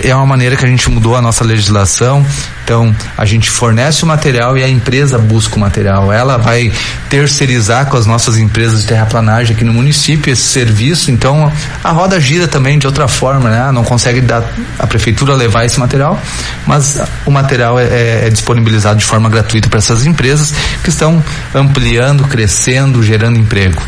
é 0.05 0.15
uma 0.15 0.27
maneira 0.27 0.57
que 0.57 0.65
a 0.65 0.69
gente 0.69 0.91
mudou 0.91 1.17
a 1.17 1.23
nossa 1.23 1.45
legislação. 1.45 2.25
Então, 2.65 2.95
a 3.17 3.25
gente 3.25 3.51
fornece 3.51 4.05
o 4.05 4.07
material 4.07 4.57
e 4.57 4.63
a 4.63 4.69
empresa 4.69 5.19
busca 5.19 5.57
o 5.57 5.59
material. 5.59 6.13
Ela 6.13 6.37
vai 6.37 6.73
terceirizar 7.09 7.87
com 7.87 7.97
as 7.97 8.07
nossas 8.07 8.39
empresas 8.39 8.83
de 8.83 8.89
terraplanagem 8.89 9.55
aqui 9.55 9.65
no 9.65 9.73
município 9.73 10.33
esse 10.33 10.43
serviço. 10.43 11.11
Então, 11.11 11.51
a 11.83 11.91
roda 11.91 12.21
gira 12.21 12.47
também 12.47 12.79
de 12.79 12.87
outra 12.87 13.09
forma, 13.09 13.51
né? 13.51 13.73
Não 13.73 13.85
consegue 13.85 14.21
dar 14.21 14.45
a 14.79 14.87
prefeitura 14.87 15.35
levar 15.35 15.65
esse 15.65 15.79
material, 15.81 16.21
mas 16.67 16.99
o 17.27 17.31
material 17.31 17.79
é, 17.79 17.85
é, 17.85 18.21
é 18.27 18.31
disponibilizado 18.31 18.99
de 18.99 19.05
forma 19.05 19.29
gratuita 19.29 19.69
para 19.69 19.79
essas 19.79 20.07
empresas 20.07 20.53
que 20.83 20.89
estão 20.89 21.23
ampliando, 21.55 22.25
crescendo, 22.25 23.03
gerando 23.03 23.39
emprego. 23.39 23.83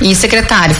E 0.00 0.14
secretário, 0.14 0.76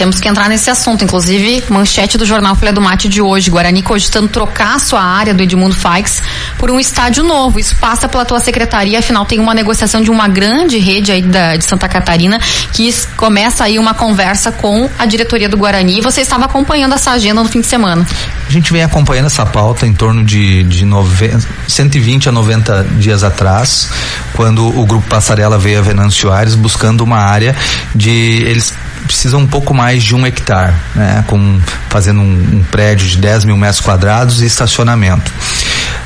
Temos 0.00 0.18
que 0.18 0.26
entrar 0.26 0.48
nesse 0.48 0.70
assunto. 0.70 1.04
Inclusive, 1.04 1.62
manchete 1.68 2.16
do 2.16 2.24
jornal 2.24 2.56
Folha 2.56 2.72
do 2.72 2.80
Mate 2.80 3.06
de 3.06 3.20
hoje. 3.20 3.50
Guarani 3.50 3.82
cogitando 3.82 4.28
trocar 4.28 4.80
sua 4.80 5.02
área 5.02 5.34
do 5.34 5.42
Edmundo 5.42 5.74
Faix 5.74 6.22
por 6.56 6.70
um 6.70 6.80
estádio 6.80 7.22
novo. 7.22 7.60
Isso 7.60 7.76
passa 7.76 8.08
pela 8.08 8.24
tua 8.24 8.40
secretaria, 8.40 9.00
afinal 9.00 9.26
tem 9.26 9.38
uma 9.38 9.52
negociação 9.52 10.00
de 10.00 10.10
uma 10.10 10.26
grande 10.26 10.78
rede 10.78 11.12
aí 11.12 11.20
da, 11.20 11.54
de 11.54 11.66
Santa 11.66 11.86
Catarina 11.86 12.40
que 12.72 12.90
começa 13.14 13.64
aí 13.64 13.78
uma 13.78 13.92
conversa 13.92 14.50
com 14.50 14.88
a 14.98 15.04
diretoria 15.04 15.50
do 15.50 15.58
Guarani. 15.58 16.00
Você 16.00 16.22
estava 16.22 16.46
acompanhando 16.46 16.94
essa 16.94 17.10
agenda 17.10 17.42
no 17.42 17.48
fim 17.50 17.60
de 17.60 17.66
semana. 17.66 18.06
A 18.48 18.50
gente 18.50 18.72
vem 18.72 18.82
acompanhando 18.82 19.26
essa 19.26 19.44
pauta 19.44 19.86
em 19.86 19.92
torno 19.92 20.24
de, 20.24 20.62
de 20.62 20.86
90, 20.86 21.46
120 21.68 22.30
a 22.30 22.32
90 22.32 22.84
dias 22.98 23.22
atrás, 23.22 23.90
quando 24.34 24.66
o 24.66 24.86
Grupo 24.86 25.06
Passarela 25.10 25.58
veio 25.58 25.78
a 25.78 25.82
Venâncio 25.82 26.32
Aires 26.32 26.54
buscando 26.54 27.02
uma 27.02 27.18
área 27.18 27.54
de. 27.94 28.10
Eles 28.10 28.72
precisam 29.06 29.40
um 29.40 29.46
pouco 29.46 29.74
mais 29.74 30.02
de 30.02 30.14
um 30.14 30.26
hectare, 30.26 30.74
né? 30.94 31.24
Com, 31.26 31.60
fazendo 31.88 32.20
um, 32.20 32.58
um 32.58 32.62
prédio 32.70 33.06
de 33.06 33.18
10 33.18 33.44
mil 33.44 33.56
metros 33.56 33.80
quadrados 33.80 34.42
e 34.42 34.46
estacionamento. 34.46 35.32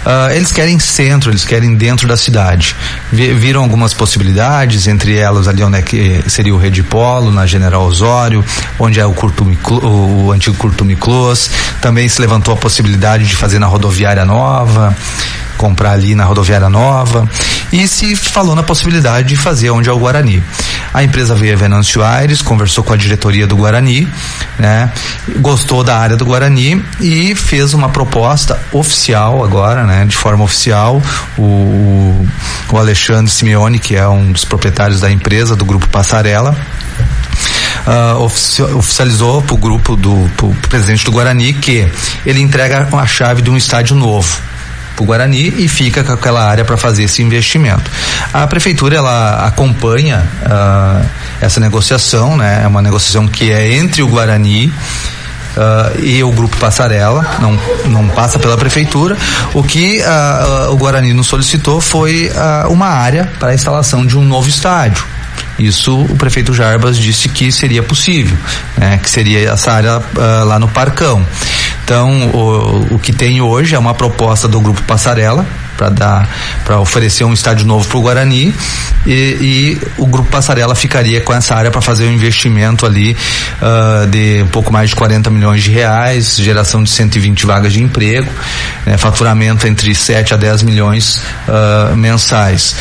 Uh, 0.04 0.30
eles 0.32 0.52
querem 0.52 0.78
centro, 0.78 1.30
eles 1.30 1.44
querem 1.44 1.74
dentro 1.74 2.06
da 2.06 2.16
cidade. 2.16 2.76
viram 3.10 3.62
algumas 3.62 3.94
possibilidades, 3.94 4.86
entre 4.86 5.16
elas 5.16 5.48
ali 5.48 5.62
onde 5.62 5.78
é 5.78 5.82
que 5.82 6.22
seria 6.28 6.54
o 6.54 6.58
Rede 6.58 6.82
Polo, 6.82 7.30
na 7.30 7.46
General 7.46 7.82
Osório, 7.82 8.44
onde 8.78 9.00
é 9.00 9.06
o, 9.06 9.12
Curtume, 9.12 9.58
o 9.66 10.30
antigo 10.30 10.56
Curtume 10.56 10.94
Close. 10.94 11.48
Também 11.80 12.06
se 12.06 12.20
levantou 12.20 12.52
a 12.52 12.56
possibilidade 12.56 13.24
de 13.26 13.34
fazer 13.34 13.58
na 13.58 13.66
rodoviária 13.66 14.24
nova 14.26 14.94
comprar 15.56 15.92
ali 15.92 16.14
na 16.14 16.25
rodoviária 16.25 16.68
nova 16.68 17.28
e 17.73 17.88
se 17.88 18.14
falou 18.14 18.54
na 18.54 18.62
possibilidade 18.62 19.28
de 19.28 19.37
fazer 19.37 19.70
onde 19.70 19.88
é 19.88 19.92
o 19.92 19.99
Guarani. 19.99 20.42
A 20.92 21.02
empresa 21.02 21.34
veio 21.34 21.54
a 21.54 21.56
Venâncio 21.56 22.04
Aires, 22.04 22.40
conversou 22.40 22.84
com 22.84 22.92
a 22.92 22.96
diretoria 22.96 23.46
do 23.46 23.56
Guarani, 23.56 24.08
né? 24.58 24.92
Gostou 25.38 25.82
da 25.82 25.99
área 25.99 26.16
do 26.16 26.25
Guarani 26.25 26.84
e 27.00 27.34
fez 27.34 27.75
uma 27.75 27.88
proposta 27.88 28.61
oficial 28.70 29.44
agora, 29.44 29.84
né? 29.84 30.04
De 30.04 30.16
forma 30.16 30.44
oficial, 30.44 31.02
o, 31.37 32.26
o 32.70 32.78
Alexandre 32.78 33.30
Simeone, 33.30 33.80
que 33.80 33.96
é 33.96 34.06
um 34.06 34.30
dos 34.30 34.44
proprietários 34.44 35.00
da 35.00 35.11
empresa, 35.11 35.56
do 35.56 35.64
grupo 35.64 35.88
Passarela, 35.88 36.56
Uh, 37.87 38.23
oficializou 38.78 39.42
para 39.42 39.54
o 39.54 39.58
grupo 39.58 39.94
do 39.94 40.30
pro 40.38 40.54
presidente 40.70 41.04
do 41.04 41.12
Guarani 41.12 41.52
que 41.52 41.87
ele 42.25 42.40
entrega 42.40 42.88
a 42.90 43.06
chave 43.06 43.42
de 43.42 43.50
um 43.50 43.58
estádio 43.58 43.94
novo 43.94 44.40
para 44.94 45.02
o 45.02 45.06
Guarani 45.06 45.52
e 45.58 45.68
fica 45.68 46.04
com 46.04 46.12
aquela 46.12 46.44
área 46.44 46.64
para 46.64 46.76
fazer 46.76 47.04
esse 47.04 47.22
investimento. 47.22 47.90
A 48.32 48.46
prefeitura 48.46 48.96
ela 48.96 49.46
acompanha 49.46 50.24
uh, 50.42 51.06
essa 51.40 51.60
negociação, 51.60 52.36
né? 52.36 52.62
É 52.62 52.66
uma 52.66 52.82
negociação 52.82 53.26
que 53.26 53.50
é 53.50 53.74
entre 53.74 54.02
o 54.02 54.08
Guarani 54.08 54.72
Uh, 55.54 56.02
e 56.02 56.24
o 56.24 56.32
grupo 56.32 56.56
Passarela, 56.56 57.24
não, 57.40 57.56
não 57.86 58.08
passa 58.08 58.40
pela 58.40 58.56
prefeitura. 58.56 59.16
O 59.52 59.62
que 59.62 60.00
uh, 60.00 60.68
uh, 60.68 60.72
o 60.72 60.76
Guarani 60.76 61.12
nos 61.12 61.28
solicitou 61.28 61.80
foi 61.80 62.28
uma 62.68 62.88
área 62.88 63.30
para 63.38 63.50
a 63.50 63.54
instalação 63.54 64.04
de 64.04 64.18
um 64.18 64.24
novo 64.24 64.48
estádio. 64.48 65.04
Isso 65.56 65.96
o 65.96 66.16
prefeito 66.16 66.52
Jarbas 66.52 66.98
disse 66.98 67.28
que 67.28 67.52
seria 67.52 67.84
possível, 67.84 68.36
né? 68.76 68.98
que 69.00 69.08
seria 69.08 69.48
essa 69.50 69.70
área 69.70 70.02
lá 70.44 70.58
no 70.58 70.66
Parcão. 70.66 71.24
Então, 71.84 72.30
o, 72.32 72.94
o 72.94 72.98
que 72.98 73.12
tem 73.12 73.42
hoje 73.42 73.74
é 73.74 73.78
uma 73.78 73.92
proposta 73.92 74.48
do 74.48 74.58
Grupo 74.58 74.82
Passarela, 74.82 75.46
para 75.76 75.90
dar 75.90 76.28
para 76.64 76.80
oferecer 76.80 77.24
um 77.24 77.32
estádio 77.32 77.66
novo 77.66 77.86
para 77.86 77.98
o 77.98 78.00
Guarani 78.00 78.54
e, 79.06 79.10
e, 79.12 79.80
o 79.98 80.06
grupo 80.06 80.30
Passarela 80.30 80.74
ficaria 80.74 81.20
com 81.20 81.34
essa 81.34 81.54
área 81.54 81.70
para 81.70 81.82
fazer 81.82 82.06
um 82.06 82.12
investimento 82.12 82.86
ali 82.86 83.14
uh, 83.60 84.06
de 84.06 84.42
um 84.42 84.46
pouco 84.46 84.72
mais 84.72 84.90
de 84.90 84.96
40 84.96 85.28
milhões 85.30 85.62
de 85.62 85.70
reais, 85.70 86.36
geração 86.36 86.82
de 86.82 86.90
120 86.90 87.44
vagas 87.44 87.72
de 87.72 87.82
emprego, 87.82 88.30
né, 88.86 88.96
faturamento 88.96 89.66
entre 89.66 89.94
7 89.94 90.32
a 90.32 90.36
10 90.36 90.62
milhões 90.62 91.20
uh, 91.48 91.94
mensais 91.96 92.76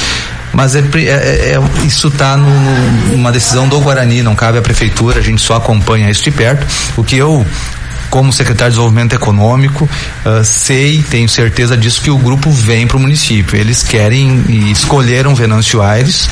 mas 0.54 0.76
é, 0.76 0.80
é, 0.80 1.00
é, 1.00 1.56
é 1.56 1.86
isso 1.86 2.10
está 2.10 2.38
numa 2.38 3.32
decisão 3.32 3.68
do 3.68 3.80
Guarani, 3.82 4.22
não 4.22 4.36
cabe 4.36 4.60
à 4.60 4.62
prefeitura, 4.62 5.20
a 5.20 5.24
gente 5.24 5.42
só 5.42 5.56
acompanha 5.56 6.12
isso 6.12 6.24
de 6.24 6.30
perto. 6.30 6.68
O 6.96 7.04
que 7.04 7.18
eu 7.18 7.44
como 8.14 8.32
secretário 8.32 8.70
de 8.70 8.76
Desenvolvimento 8.76 9.14
Econômico, 9.14 9.86
uh, 9.86 10.44
sei, 10.44 11.04
tenho 11.10 11.28
certeza 11.28 11.76
disso, 11.76 12.00
que 12.00 12.12
o 12.12 12.18
grupo 12.20 12.52
vem 12.52 12.86
para 12.86 12.98
o 12.98 13.00
município. 13.00 13.60
Eles 13.60 13.82
querem 13.82 14.46
e 14.50 14.72
escolheram 14.72 15.34
Venâncio 15.34 15.82
Aires. 15.82 16.30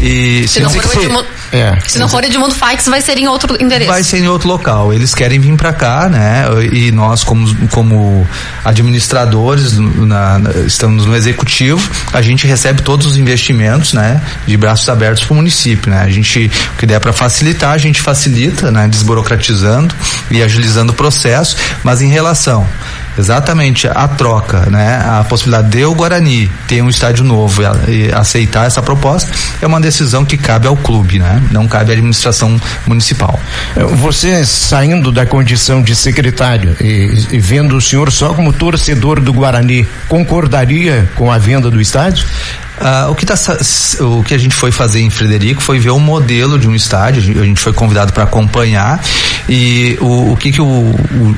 E 0.00 0.48
se, 0.48 0.54
se 0.54 0.60
não, 0.60 0.70
for 0.70 0.96
o 0.96 1.02
Edmundo, 1.02 1.26
é, 1.52 1.78
se 1.86 1.98
não 1.98 2.08
for 2.08 2.24
Edmundo 2.24 2.54
Faix, 2.54 2.86
vai 2.86 3.00
ser 3.00 3.18
em 3.18 3.28
outro 3.28 3.56
endereço. 3.60 3.90
Vai 3.90 4.02
ser 4.02 4.18
em 4.18 4.28
outro 4.28 4.48
local. 4.48 4.92
Eles 4.94 5.14
querem 5.14 5.38
vir 5.38 5.54
para 5.56 5.72
cá, 5.72 6.08
né? 6.08 6.44
E 6.72 6.90
nós, 6.90 7.22
como, 7.22 7.68
como 7.68 8.26
administradores, 8.64 9.76
na, 9.76 10.38
na, 10.38 10.50
estamos 10.60 11.04
no 11.04 11.14
executivo, 11.14 11.80
a 12.12 12.22
gente 12.22 12.46
recebe 12.46 12.82
todos 12.82 13.06
os 13.06 13.16
investimentos, 13.16 13.92
né? 13.92 14.22
De 14.46 14.56
braços 14.56 14.88
abertos 14.88 15.24
para 15.24 15.32
o 15.34 15.36
município, 15.36 15.90
né? 15.90 16.02
A 16.02 16.10
gente, 16.10 16.50
o 16.74 16.78
que 16.78 16.86
der 16.86 17.00
para 17.00 17.12
facilitar, 17.12 17.72
a 17.72 17.78
gente 17.78 18.00
facilita, 18.00 18.70
né? 18.70 18.88
Desburocratizando 18.88 19.94
e 20.30 20.42
agilizando 20.42 20.92
o 20.92 20.94
processo, 20.94 21.56
mas 21.84 22.00
em 22.00 22.08
relação 22.08 22.66
exatamente 23.20 23.86
a 23.86 24.08
troca, 24.08 24.68
né, 24.70 25.00
a 25.06 25.24
possibilidade 25.24 25.70
de 25.70 25.84
o 25.84 25.94
Guarani 25.94 26.50
ter 26.66 26.82
um 26.82 26.88
estádio 26.88 27.24
novo 27.24 27.62
e, 27.88 28.10
aceitar 28.12 28.66
essa 28.66 28.82
proposta 28.82 29.30
é 29.60 29.66
uma 29.66 29.80
decisão 29.80 30.24
que 30.24 30.36
cabe 30.36 30.66
ao 30.66 30.76
clube, 30.76 31.18
né? 31.18 31.42
Não 31.50 31.68
cabe 31.68 31.90
à 31.90 31.92
administração 31.94 32.60
municipal. 32.86 33.38
Você 33.96 34.44
saindo 34.44 35.12
da 35.12 35.24
condição 35.26 35.82
de 35.82 35.94
secretário 35.94 36.76
e, 36.80 37.26
e 37.32 37.38
vendo 37.38 37.76
o 37.76 37.80
senhor 37.80 38.10
só 38.10 38.32
como 38.34 38.52
torcedor 38.52 39.20
do 39.20 39.32
Guarani, 39.32 39.86
concordaria 40.08 41.08
com 41.14 41.30
a 41.30 41.38
venda 41.38 41.70
do 41.70 41.80
estádio? 41.80 42.26
Uh, 42.80 43.10
o, 43.10 43.14
que 43.14 43.26
tá, 43.26 43.34
o 44.00 44.22
que 44.22 44.32
a 44.32 44.38
gente 44.38 44.54
foi 44.54 44.72
fazer 44.72 45.00
em 45.00 45.10
Frederico 45.10 45.60
foi 45.60 45.78
ver 45.78 45.90
o 45.90 45.98
modelo 45.98 46.58
de 46.58 46.66
um 46.66 46.74
estádio, 46.74 47.38
a 47.38 47.44
gente 47.44 47.60
foi 47.60 47.74
convidado 47.74 48.10
para 48.10 48.24
acompanhar 48.24 48.98
e 49.46 49.98
o, 50.00 50.32
o 50.32 50.36
que, 50.36 50.50
que 50.50 50.62
o, 50.62 50.64
o 50.64 51.36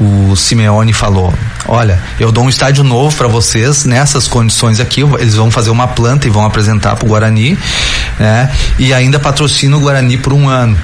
o 0.00 0.34
Simeone 0.34 0.92
falou: 0.92 1.32
olha, 1.68 2.00
eu 2.18 2.32
dou 2.32 2.44
um 2.44 2.48
estádio 2.48 2.82
novo 2.82 3.14
para 3.14 3.28
vocês 3.28 3.84
nessas 3.84 4.26
condições 4.26 4.80
aqui. 4.80 5.02
Eles 5.18 5.34
vão 5.34 5.50
fazer 5.50 5.70
uma 5.70 5.86
planta 5.86 6.26
e 6.26 6.30
vão 6.30 6.44
apresentar 6.44 6.96
para 6.96 7.04
o 7.04 7.08
Guarani, 7.08 7.58
né? 8.18 8.50
E 8.78 8.94
ainda 8.94 9.18
patrocina 9.18 9.76
o 9.76 9.80
Guarani 9.80 10.16
por 10.16 10.32
um 10.32 10.48
ano. 10.48 10.76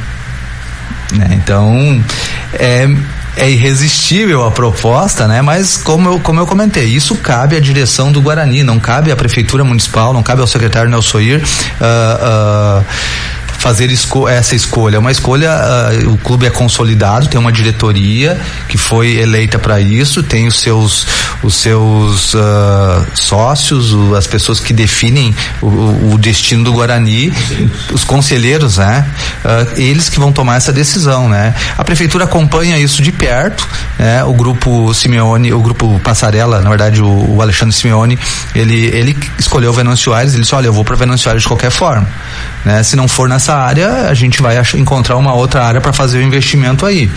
Né? 1.13 1.29
Então, 1.33 2.05
é, 2.53 2.89
é 3.37 3.51
irresistível 3.51 4.45
a 4.45 4.51
proposta, 4.51 5.27
né? 5.27 5.41
Mas 5.41 5.77
como 5.77 6.09
eu, 6.09 6.21
como 6.21 6.41
eu 6.41 6.47
comentei, 6.47 6.87
isso 6.87 7.15
cabe 7.17 7.57
à 7.57 7.61
direção 7.61 8.11
do 8.11 8.21
Guarani, 8.21 8.63
não 8.63 8.81
cabe 8.81 9.13
à 9.13 9.17
prefeitura 9.17 9.63
municipal, 9.65 10.13
não 10.13 10.23
cabe 10.23 10.41
ao 10.41 10.47
secretário 10.47 10.91
Nelson 10.91 11.21
Ir. 11.21 11.37
Uh, 11.39 12.81
uh, 12.81 12.85
fazer 13.59 13.91
esco 13.91 14.29
essa 14.29 14.55
escolha. 14.55 14.99
Uma 14.99 15.11
escolha, 15.11 15.51
uh, 15.51 16.13
o 16.13 16.19
clube 16.19 16.47
é 16.47 16.51
consolidado, 16.51 17.29
tem 17.29 17.41
uma 17.41 17.53
diretoria 17.53 18.39
que 18.69 18.79
foi 18.79 19.17
eleita 19.17 19.59
para 19.59 19.81
isso, 19.81 20.23
tem 20.23 20.47
os 20.47 20.61
seus, 20.61 21.07
os 21.43 21.55
seus 21.57 22.35
uh, 22.35 23.07
sócios, 23.15 23.93
o, 23.93 24.15
as 24.15 24.27
pessoas 24.27 24.61
que 24.61 24.73
definem 24.73 25.35
o, 25.61 26.13
o, 26.13 26.19
destino 26.19 26.65
do 26.65 26.73
Guarani, 26.73 27.33
os 27.93 28.05
conselheiros, 28.05 28.79
né? 28.79 29.07
Uh, 29.45 29.81
eles 29.81 30.09
que 30.09 30.19
vão 30.19 30.33
tomar 30.33 30.57
essa 30.57 30.73
decisão, 30.73 31.29
né? 31.29 31.55
A 31.77 31.85
prefeitura 31.85 32.25
acompanha 32.25 32.79
isso 32.79 33.03
de 33.03 33.13
perto, 33.13 33.67
né? 33.99 34.25
O 34.25 34.33
grupo 34.35 34.93
Simeone, 34.95 35.53
o 35.53 35.61
grupo 35.61 36.01
Passarela, 36.01 36.61
na 36.61 36.69
verdade 36.69 37.03
o, 37.03 37.37
o 37.37 37.43
Alexandre 37.43 37.75
Simeone, 37.75 38.19
ele, 38.55 38.87
ele 38.87 39.17
escolheu 39.39 39.71
o 39.71 39.75
Venâncio 39.75 40.13
Aires, 40.13 40.35
ele 40.35 40.43
disse, 40.43 40.55
olha, 40.55 40.67
eu 40.67 40.73
vou 40.73 40.85
para 40.85 40.97
Venâncio 40.97 41.29
Aires 41.29 41.43
de 41.43 41.49
qualquer 41.49 41.71
forma, 41.71 42.07
né? 42.65 42.83
Se 42.83 42.97
não 42.97 43.09
for 43.09 43.29
nessa 43.47 43.55
área, 43.55 44.09
a 44.09 44.15
gente 44.15 44.43
vai 44.43 44.57
encontrar 44.75 45.17
uma 45.17 45.33
outra 45.33 45.63
área 45.63 45.81
para 45.81 45.93
fazer 45.93 46.19
o 46.19 46.23
investimento 46.23 46.85
aí. 46.85 47.09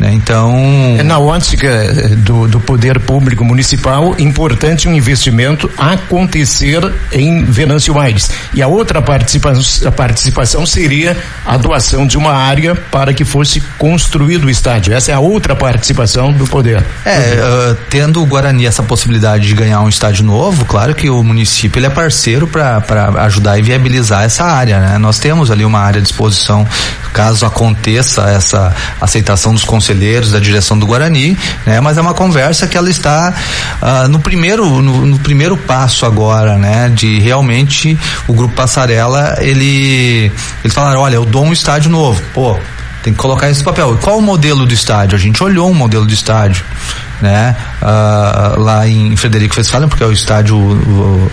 Né? 0.00 0.12
Então. 0.12 0.54
É 0.98 1.02
na 1.02 1.18
ótica 1.18 1.66
eh, 1.66 2.08
do, 2.16 2.46
do 2.46 2.60
poder 2.60 3.00
público 3.00 3.44
municipal, 3.44 4.14
importante 4.18 4.88
um 4.88 4.94
investimento 4.94 5.70
acontecer 5.76 6.80
em 7.12 7.44
Venâncio 7.44 7.98
Aires. 7.98 8.30
E 8.54 8.62
a 8.62 8.68
outra 8.68 9.02
participação, 9.02 9.88
a 9.88 9.92
participação 9.92 10.64
seria 10.64 11.16
a 11.44 11.56
doação 11.56 12.06
de 12.06 12.16
uma 12.16 12.32
área 12.32 12.74
para 12.74 13.12
que 13.12 13.24
fosse 13.24 13.60
construído 13.78 14.44
o 14.44 14.50
estádio. 14.50 14.94
Essa 14.94 15.12
é 15.12 15.14
a 15.14 15.20
outra 15.20 15.56
participação 15.56 16.32
do 16.32 16.46
poder. 16.46 16.84
É, 17.04 17.38
uh, 17.40 17.76
tendo 17.90 18.22
o 18.22 18.26
Guarani 18.26 18.66
essa 18.66 18.82
possibilidade 18.82 19.46
de 19.46 19.54
ganhar 19.54 19.80
um 19.80 19.88
estádio 19.88 20.24
novo, 20.24 20.64
claro 20.64 20.94
que 20.94 21.10
o 21.10 21.22
município 21.22 21.78
ele 21.78 21.86
é 21.86 21.90
parceiro 21.90 22.46
para 22.46 22.82
ajudar 23.24 23.58
e 23.58 23.62
viabilizar 23.62 24.24
essa 24.24 24.44
área. 24.44 24.80
Né? 24.80 24.98
Nós 24.98 25.18
temos 25.18 25.50
ali 25.50 25.64
uma 25.64 25.80
área 25.80 26.00
à 26.00 26.02
disposição 26.02 26.66
caso 27.12 27.44
aconteça 27.44 28.30
essa 28.30 28.74
aceitação 29.00 29.52
dos 29.52 29.64
conselheiros 29.64 29.87
conselheiros 29.88 30.32
da 30.32 30.38
direção 30.38 30.78
do 30.78 30.86
Guarani, 30.86 31.36
né? 31.64 31.80
Mas 31.80 31.96
é 31.96 32.00
uma 32.00 32.14
conversa 32.14 32.66
que 32.66 32.76
ela 32.76 32.90
está 32.90 33.32
uh, 33.80 34.08
no 34.08 34.20
primeiro 34.20 34.66
no, 34.82 35.06
no, 35.06 35.18
primeiro 35.18 35.56
passo 35.56 36.04
agora, 36.04 36.56
né? 36.58 36.90
De 36.90 37.18
realmente 37.20 37.98
o 38.26 38.34
grupo 38.34 38.54
Passarela 38.54 39.36
ele 39.40 40.30
eles 40.62 40.74
falaram, 40.74 41.00
olha, 41.00 41.14
eu 41.14 41.24
dou 41.24 41.44
um 41.44 41.52
estádio 41.52 41.90
novo, 41.90 42.20
pô, 42.34 42.58
tem 43.02 43.12
que 43.12 43.18
colocar 43.18 43.48
esse 43.48 43.62
papel. 43.62 43.94
E 43.94 43.98
qual 43.98 44.18
o 44.18 44.22
modelo 44.22 44.66
do 44.66 44.74
estádio? 44.74 45.16
A 45.16 45.18
gente 45.18 45.42
olhou 45.42 45.70
um 45.70 45.74
modelo 45.74 46.06
de 46.06 46.14
estádio, 46.14 46.64
né? 47.22 47.56
Uh, 47.80 48.60
lá 48.60 48.86
em 48.86 49.16
Frederico 49.16 49.56
Westphalen, 49.56 49.88
porque 49.88 50.02
é 50.02 50.06
o 50.06 50.12
estádio 50.12 50.56
uh, 50.58 51.30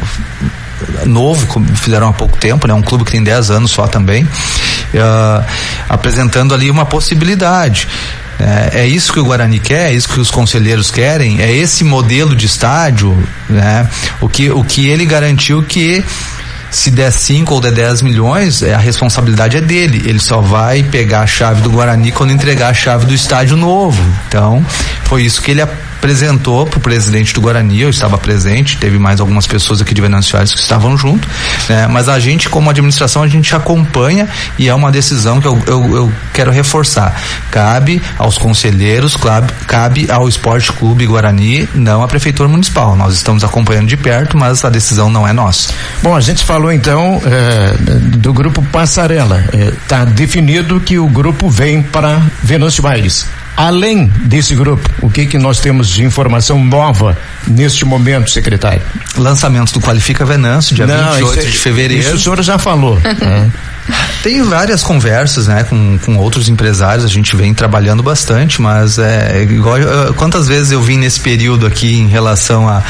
novo, 1.06 1.48
fizeram 1.76 2.10
há 2.10 2.14
pouco 2.14 2.38
tempo, 2.38 2.68
né? 2.68 2.74
Um 2.74 2.82
clube 2.82 3.04
que 3.04 3.12
tem 3.12 3.24
10 3.24 3.52
anos 3.52 3.72
só 3.72 3.88
também, 3.88 4.24
uh, 4.24 5.46
apresentando 5.90 6.54
ali 6.54 6.70
uma 6.70 6.86
possibilidade. 6.86 7.88
É, 8.40 8.82
é, 8.82 8.88
isso 8.88 9.14
que 9.14 9.20
o 9.20 9.26
Guarani 9.26 9.60
quer, 9.60 9.92
é 9.92 9.94
isso 9.94 10.10
que 10.10 10.20
os 10.20 10.30
conselheiros 10.30 10.92
querem, 10.92 11.42
é 11.42 11.52
esse 11.52 11.84
modelo 11.84 12.36
de 12.36 12.46
estádio, 12.46 13.18
né? 13.50 13.88
O 14.20 14.28
que, 14.28 14.50
o 14.50 14.64
que 14.64 14.88
ele 14.88 15.06
garantiu 15.06 15.64
que 15.64 16.04
se 16.70 16.92
der 16.92 17.12
5 17.12 17.54
ou 17.54 17.62
der 17.62 17.72
10 17.72 18.02
milhões, 18.02 18.62
é, 18.62 18.74
a 18.74 18.78
responsabilidade 18.78 19.56
é 19.56 19.62
dele. 19.62 20.04
Ele 20.06 20.20
só 20.20 20.42
vai 20.42 20.84
pegar 20.84 21.22
a 21.22 21.28
chave 21.28 21.62
do 21.62 21.70
Guarani 21.70 22.12
quando 22.12 22.32
entregar 22.32 22.70
a 22.70 22.74
chave 22.74 23.06
do 23.06 23.14
estádio 23.14 23.56
novo. 23.56 24.04
Então, 24.28 24.66
foi 25.06 25.24
isso 25.24 25.42
que 25.42 25.52
ele 25.52 25.62
apresentou 26.06 26.68
para 26.68 26.78
o 26.78 26.82
presidente 26.82 27.34
do 27.34 27.42
Guarani, 27.42 27.82
eu 27.82 27.90
estava 27.90 28.16
presente, 28.16 28.78
teve 28.78 29.00
mais 29.00 29.20
algumas 29.20 29.48
pessoas 29.48 29.82
aqui 29.82 29.92
de 29.92 30.02
Venâncio 30.02 30.38
que 30.38 30.62
estavam 30.62 30.96
junto, 30.96 31.28
né? 31.68 31.88
mas 31.88 32.08
a 32.08 32.20
gente, 32.20 32.48
como 32.48 32.70
administração, 32.70 33.24
a 33.24 33.28
gente 33.28 33.56
acompanha 33.56 34.30
e 34.60 34.70
é 34.70 34.76
uma 34.76 34.92
decisão 34.92 35.42
que 35.42 35.48
eu, 35.48 35.60
eu, 35.66 35.96
eu 35.96 36.14
quero 36.32 36.52
reforçar. 36.52 37.20
Cabe 37.50 38.00
aos 38.20 38.38
conselheiros, 38.38 39.16
cabe, 39.16 39.52
cabe 39.66 40.12
ao 40.12 40.30
Esporte 40.30 40.72
Clube 40.74 41.08
Guarani, 41.08 41.68
não 41.74 42.04
à 42.04 42.08
Prefeitura 42.08 42.48
Municipal. 42.48 42.96
Nós 42.96 43.16
estamos 43.16 43.44
acompanhando 43.44 43.88
de 43.88 43.98
perto, 43.98 44.38
mas 44.38 44.64
a 44.64 44.70
decisão 44.70 45.10
não 45.10 45.28
é 45.28 45.34
nossa. 45.34 45.74
Bom, 46.04 46.16
a 46.16 46.22
gente 46.22 46.44
falou 46.44 46.72
então 46.72 47.20
é, 47.26 47.74
do 48.18 48.32
grupo 48.32 48.62
Passarela. 48.72 49.44
Está 49.82 50.02
é, 50.02 50.06
definido 50.06 50.80
que 50.80 51.00
o 51.00 51.08
grupo 51.08 51.50
vem 51.50 51.82
para 51.82 52.22
Venâncio 52.44 52.86
Aires. 52.86 53.26
Além 53.58 54.08
desse 54.26 54.54
grupo, 54.54 54.90
o 55.02 55.10
que 55.10 55.26
que 55.26 55.38
nós 55.38 55.60
temos 55.60 55.90
de 55.90 56.04
informação 56.04 56.64
nova 56.64 57.18
neste 57.48 57.86
momento, 57.86 58.30
secretário? 58.30 58.82
Lançamento 59.18 59.72
do 59.74 59.80
Qualifica 59.80 60.26
Venâncio, 60.26 60.76
dia 60.76 60.86
Não, 60.86 61.14
28 61.14 61.40
é, 61.40 61.52
de 61.52 61.58
fevereiro. 61.58 62.04
Isso 62.04 62.16
o 62.16 62.20
senhor 62.20 62.44
já 62.44 62.58
falou. 62.58 63.00
é. 63.04 63.50
Tem 64.24 64.42
várias 64.42 64.82
conversas, 64.82 65.46
né, 65.46 65.64
com, 65.64 66.00
com 66.04 66.18
outros 66.18 66.50
empresários, 66.50 67.06
a 67.06 67.08
gente 67.08 67.36
vem 67.36 67.54
trabalhando 67.54 68.02
bastante, 68.02 68.60
mas 68.60 68.98
é 68.98 69.44
igual, 69.44 69.78
quantas 70.16 70.48
vezes 70.48 70.72
eu 70.72 70.82
vim 70.82 70.98
nesse 70.98 71.20
período 71.20 71.68
aqui 71.68 72.00
em 72.00 72.08
relação 72.08 72.68
a, 72.68 72.82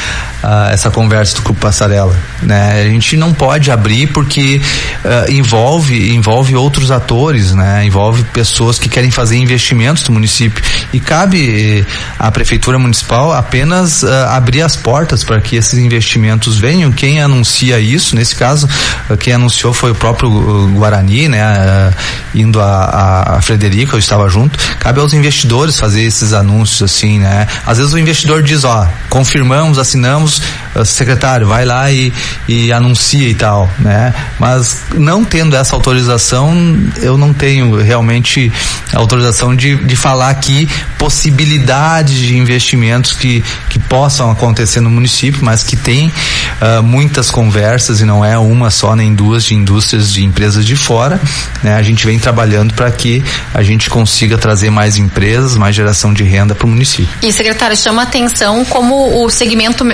a 0.46 0.70
essa 0.70 0.90
conversa 0.90 1.34
do 1.34 1.42
Grupo 1.42 1.60
Passarela, 1.60 2.16
né? 2.40 2.82
A 2.82 2.88
gente 2.88 3.16
não 3.16 3.34
pode 3.34 3.68
abrir 3.68 4.06
porque 4.06 4.60
uh, 5.04 5.32
envolve 5.32 6.14
envolve 6.14 6.54
outros 6.54 6.92
atores, 6.92 7.52
né? 7.52 7.84
Envolve 7.84 8.22
pessoas 8.24 8.78
que 8.78 8.88
querem 8.88 9.10
fazer 9.10 9.36
investimentos 9.36 10.06
no 10.08 10.14
município 10.14 10.62
e 10.92 11.00
cabe 11.00 11.84
à 12.16 12.30
prefeitura 12.30 12.78
municipal 12.78 13.32
apenas 13.32 14.04
uh, 14.04 14.08
abrir 14.30 14.62
as 14.62 14.76
portas 14.76 15.24
para 15.24 15.40
que 15.40 15.56
esses 15.56 15.78
investimentos 15.80 16.58
venham. 16.58 16.92
Quem 16.92 17.20
anuncia 17.20 17.80
isso, 17.80 18.14
nesse 18.14 18.36
caso, 18.36 18.68
uh, 19.10 19.16
quem 19.16 19.32
anunciou 19.32 19.74
foi 19.74 19.90
o 19.90 19.94
próprio 19.96 20.30
Guarani, 20.76 21.28
né? 21.28 21.42
Uh, 21.44 22.38
indo 22.38 22.60
a, 22.60 23.36
a 23.36 23.42
Frederica, 23.42 23.96
eu 23.96 23.98
estava 23.98 24.28
junto. 24.28 24.56
Cabe 24.78 25.00
aos 25.00 25.12
investidores 25.12 25.76
fazer 25.76 26.04
esses 26.04 26.32
anúncios 26.32 26.82
assim, 26.82 27.18
né? 27.18 27.48
Às 27.66 27.78
vezes 27.78 27.92
o 27.92 27.98
investidor 27.98 28.44
diz, 28.44 28.62
ó, 28.62 28.86
confirmamos, 29.10 29.78
assinamos, 29.78 30.35
uh, 30.74 30.84
secretário, 30.84 31.46
vai 31.46 31.64
lá 31.64 31.90
e, 31.90 32.12
e 32.48 32.72
anuncia 32.72 33.28
e 33.28 33.34
tal, 33.34 33.70
né? 33.78 34.14
Mas 34.38 34.82
não 34.94 35.24
tendo 35.24 35.56
essa 35.56 35.74
autorização, 35.74 36.54
eu 37.00 37.16
não 37.16 37.32
tenho 37.32 37.80
realmente 37.80 38.52
autorização 38.92 39.54
de, 39.54 39.76
de 39.76 39.96
falar 39.96 40.30
aqui 40.30 40.68
possibilidades 40.98 42.16
de 42.16 42.36
investimentos 42.36 43.12
que, 43.12 43.44
que 43.68 43.78
possam 43.78 44.30
acontecer 44.30 44.80
no 44.80 44.90
município, 44.90 45.44
mas 45.44 45.62
que 45.62 45.76
tem 45.76 46.08
uh, 46.08 46.82
muitas 46.82 47.30
conversas 47.30 48.00
e 48.00 48.04
não 48.04 48.24
é 48.24 48.38
uma 48.38 48.70
só 48.70 48.96
nem 48.96 49.14
duas 49.14 49.44
de 49.44 49.54
indústrias 49.54 50.12
de 50.12 50.24
empresas 50.24 50.64
de 50.64 50.76
fora, 50.76 51.20
né? 51.62 51.74
A 51.74 51.82
gente 51.82 52.06
vem 52.06 52.18
trabalhando 52.18 52.74
para 52.74 52.90
que 52.90 53.22
a 53.52 53.62
gente 53.62 53.88
consiga 53.90 54.38
trazer 54.38 54.70
mais 54.70 54.96
empresas, 54.96 55.56
mais 55.56 55.74
geração 55.74 56.12
de 56.12 56.22
renda 56.22 56.54
para 56.54 56.66
o 56.66 56.68
município. 56.68 57.08
E 57.22 57.32
secretário, 57.32 57.76
chama 57.76 58.02
atenção 58.02 58.64
como 58.64 59.24
o 59.24 59.30
segmento 59.30 59.84
uh, 59.84 59.88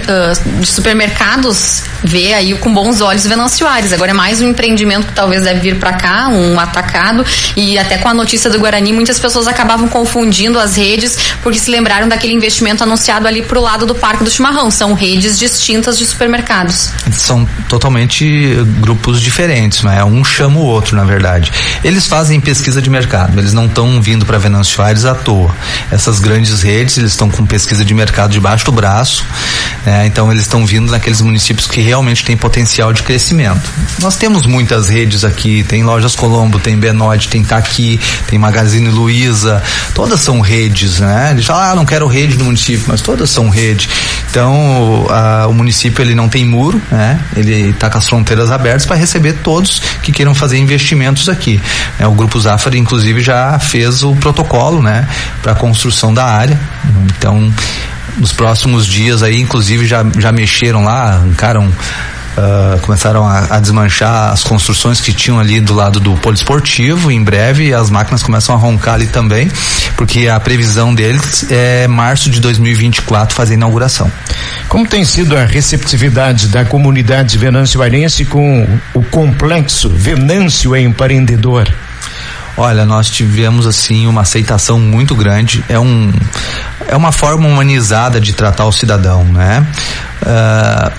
de 0.61 0.67
supermercados 0.67 1.83
vê 2.03 2.35
aí 2.35 2.55
com 2.55 2.73
bons 2.73 3.01
olhos 3.01 3.27
Venâncio 3.27 3.67
Aires. 3.67 3.93
Agora 3.93 4.11
é 4.11 4.15
mais 4.15 4.41
um 4.41 4.49
empreendimento 4.49 5.07
que 5.07 5.13
talvez 5.15 5.43
deve 5.43 5.61
vir 5.61 5.77
para 5.79 5.93
cá, 5.93 6.29
um 6.29 6.59
atacado 6.59 7.25
e 7.57 7.79
até 7.79 7.99
com 7.99 8.09
a 8.09 8.15
notícia 8.15 8.51
do 8.51 8.59
Guarani 8.59 8.93
muitas 8.93 9.19
pessoas 9.19 9.47
acabavam 9.47 9.89
confundindo 9.89 10.59
as 10.59 10.77
redes 10.77 11.17
porque 11.43 11.59
se 11.59 11.71
lembraram 11.71 12.09
daquele 12.09 12.33
investimento 12.33 12.83
anunciado 12.83 13.27
ali 13.27 13.43
pro 13.43 13.61
lado 13.61 13.87
do 13.87 13.95
Parque 13.95 14.25
do 14.25 14.31
Chimarrão. 14.31 14.71
São 14.71 14.95
redes 14.95 15.39
distintas 15.39 15.97
de 15.97 16.05
supermercados. 16.05 16.91
São 17.13 17.47
totalmente 17.69 18.57
grupos 18.81 19.21
diferentes, 19.21 19.83
não 19.83 19.93
é? 19.93 20.05
Um 20.05 20.25
chama 20.25 20.59
o 20.59 20.65
outro, 20.65 20.97
na 20.97 21.05
verdade. 21.05 21.53
Eles 21.85 22.07
fazem 22.07 22.41
pesquisa 22.41 22.83
de 22.83 22.91
mercado, 22.91 23.39
eles 23.39 23.53
não 23.53 23.67
estão 23.67 24.01
vindo 24.01 24.27
para 24.27 24.39
Venâncio 24.39 24.83
Aires 24.83 25.05
à 25.05 25.15
toa. 25.15 25.55
Essas 25.91 26.19
grandes 26.19 26.63
redes, 26.63 26.99
eles 26.99 27.13
estão 27.13 27.31
com 27.31 27.47
pesquisa 27.47 27.85
de 27.85 27.95
mercado 27.95 28.31
debaixo 28.31 28.65
do 28.65 28.73
braço, 28.73 29.25
né? 29.85 30.07
Então 30.13 30.31
eles 30.31 30.43
estão 30.43 30.67
vindo 30.67 30.91
naqueles 30.91 31.23
municípios 31.23 31.67
que 31.67 31.81
realmente 31.81 32.23
têm 32.23 32.37
potencial 32.37 32.93
de 32.93 33.03
crescimento. 33.03 33.63
Nós 33.99 34.15
temos 34.15 34.45
muitas 34.45 34.91
redes 34.91 35.25
aqui, 35.25 35.65
tem 35.65 35.83
Lojas 35.83 36.15
Colombo, 36.15 36.59
tem 36.59 36.77
Benode, 36.77 37.29
tem 37.29 37.43
Taqui, 37.43 37.99
tem 38.27 38.39
Magazine 38.39 38.91
Luiza, 38.91 39.63
todas 39.95 40.21
são 40.21 40.41
redes, 40.41 41.01
né? 41.01 41.31
Eles 41.31 41.47
falam, 41.47 41.63
ah, 41.63 41.75
não 41.75 41.87
quero 41.87 42.07
rede 42.07 42.37
no 42.37 42.45
município, 42.45 42.85
mas 42.89 43.01
todas 43.01 43.31
são 43.31 43.49
rede. 43.49 43.89
Então, 44.31 45.07
a, 45.09 45.47
o 45.47 45.55
município 45.55 46.03
ele 46.03 46.15
não 46.15 46.29
tem 46.29 46.45
muro, 46.45 46.81
né? 46.91 47.19
Ele 47.35 47.71
está 47.71 47.89
com 47.89 47.97
as 47.97 48.07
fronteiras 48.07 48.51
abertas 48.51 48.85
para 48.85 48.97
receber 48.97 49.33
todos 49.43 49.81
que 50.03 50.13
queiram 50.13 50.35
fazer 50.35 50.59
investimentos 50.59 51.31
aqui. 51.31 51.59
É, 51.99 52.07
o 52.07 52.13
Grupo 52.13 52.39
Zafari, 52.39 52.79
inclusive, 52.79 53.23
já 53.23 53.59
fez 53.59 54.03
o 54.03 54.15
protocolo, 54.17 54.83
né, 54.83 55.09
para 55.43 55.55
construção 55.55 56.13
da 56.13 56.25
área. 56.25 56.61
Então, 57.17 57.53
nos 58.17 58.33
próximos 58.33 58.87
dias 58.87 59.23
aí, 59.23 59.41
inclusive, 59.41 59.87
já, 59.87 60.05
já 60.19 60.33
mexeram 60.33 60.85
lá, 60.85 61.15
arrancaram 61.15 61.73
Uh, 62.33 62.81
começaram 62.81 63.29
a, 63.29 63.57
a, 63.57 63.61
desmanchar 63.61 64.33
as 64.33 64.43
construções 64.43 65.03
que 65.03 65.13
tinham 65.13 65.39
ali 65.39 65.61
do 65.61 65.75
lado 65.75 66.01
do 66.01 66.15
poliesportivo. 66.15 67.11
Em 67.11 67.23
breve 67.23 67.75
as 67.75 67.91
máquinas 67.91 68.23
começam 68.23 68.55
a 68.55 68.59
roncar 68.59 68.95
ali 68.95 69.07
também, 69.07 69.51
porque 69.99 70.29
a 70.29 70.41
previsão 70.41 70.95
deles 70.95 71.45
é 71.51 71.87
março 71.87 72.31
de 72.31 72.41
2024 72.41 73.35
fazer 73.35 73.53
a 73.53 73.57
inauguração. 73.57 74.11
Como 74.67 74.89
tem 74.89 75.05
sido 75.05 75.37
a 75.37 75.45
receptividade 75.45 76.49
da 76.49 76.65
comunidade 76.65 77.37
venâncio-airense 77.37 78.25
com 78.25 78.67
o 78.95 79.03
complexo 79.03 79.91
Venâncio 79.91 80.75
Empreendedor? 80.75 81.71
Olha, 82.57 82.85
nós 82.85 83.11
tivemos 83.11 83.67
assim 83.67 84.07
uma 84.07 84.23
aceitação 84.23 84.79
muito 84.79 85.15
grande. 85.15 85.65
É 85.69 85.79
um 85.79 86.13
é 86.93 86.97
uma 86.97 87.11
forma 87.11 87.49
humanizada 87.49 88.21
de 88.21 88.35
tratar 88.35 88.67
o 88.67 88.73
cidadão, 88.73 89.25
né? 89.25 89.67
Uh, 90.23 90.93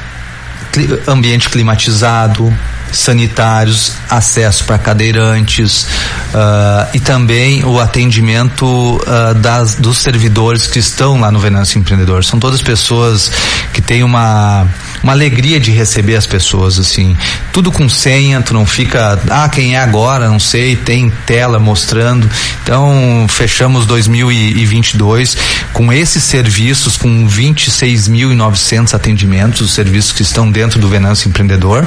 ambiente 1.07 1.51
climatizado, 1.51 2.51
sanitários, 2.91 3.93
acesso 4.09 4.63
para 4.63 4.79
cadeirantes 4.79 5.83
uh, 5.83 6.89
e 6.95 6.99
também 6.99 7.63
o 7.63 7.79
atendimento 7.79 8.65
uh, 8.65 9.35
das, 9.35 9.75
dos 9.75 9.99
servidores 9.99 10.65
que 10.65 10.79
estão 10.79 11.19
lá 11.19 11.31
no 11.31 11.39
Venâncio 11.39 11.77
Empreendedor. 11.77 12.25
São 12.25 12.39
todas 12.39 12.59
pessoas 12.59 13.31
que 13.71 13.79
têm 13.79 14.03
uma, 14.03 14.67
uma 15.03 15.11
alegria 15.11 15.59
de 15.59 15.69
receber 15.69 16.15
as 16.15 16.25
pessoas, 16.25 16.79
assim. 16.79 17.15
Tudo 17.51 17.71
com 17.71 17.89
senha, 17.89 18.41
tu 18.41 18.53
não 18.53 18.65
fica, 18.65 19.19
ah, 19.29 19.49
quem 19.49 19.75
é 19.75 19.79
agora, 19.79 20.29
não 20.29 20.39
sei, 20.39 20.77
tem 20.77 21.11
tela 21.25 21.59
mostrando. 21.59 22.29
Então, 22.63 23.27
fechamos 23.29 23.85
2022 23.85 25.37
com 25.73 25.91
esses 25.91 26.23
serviços, 26.23 26.95
com 26.95 27.27
26.900 27.27 28.93
atendimentos, 28.93 29.59
os 29.61 29.73
serviços 29.73 30.13
que 30.13 30.21
estão 30.21 30.49
dentro 30.49 30.79
do 30.79 30.87
Venâncio 30.87 31.27
Empreendedor. 31.27 31.85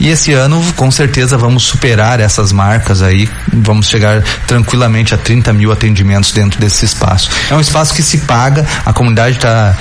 E 0.00 0.08
esse 0.08 0.32
ano, 0.32 0.62
com 0.76 0.90
certeza, 0.90 1.36
vamos 1.36 1.64
superar 1.64 2.20
essas 2.20 2.52
marcas 2.52 3.02
aí, 3.02 3.28
vamos 3.52 3.88
chegar 3.88 4.22
tranquilamente 4.46 5.14
a 5.14 5.18
30 5.18 5.52
mil 5.52 5.70
atendimentos 5.70 6.32
dentro 6.32 6.60
desse 6.60 6.84
espaço. 6.84 7.30
É 7.50 7.54
um 7.54 7.60
espaço 7.60 7.94
que 7.94 8.02
se 8.02 8.18
paga, 8.18 8.66
a 8.84 8.92
comunidade 8.92 9.38
tá, 9.38 9.76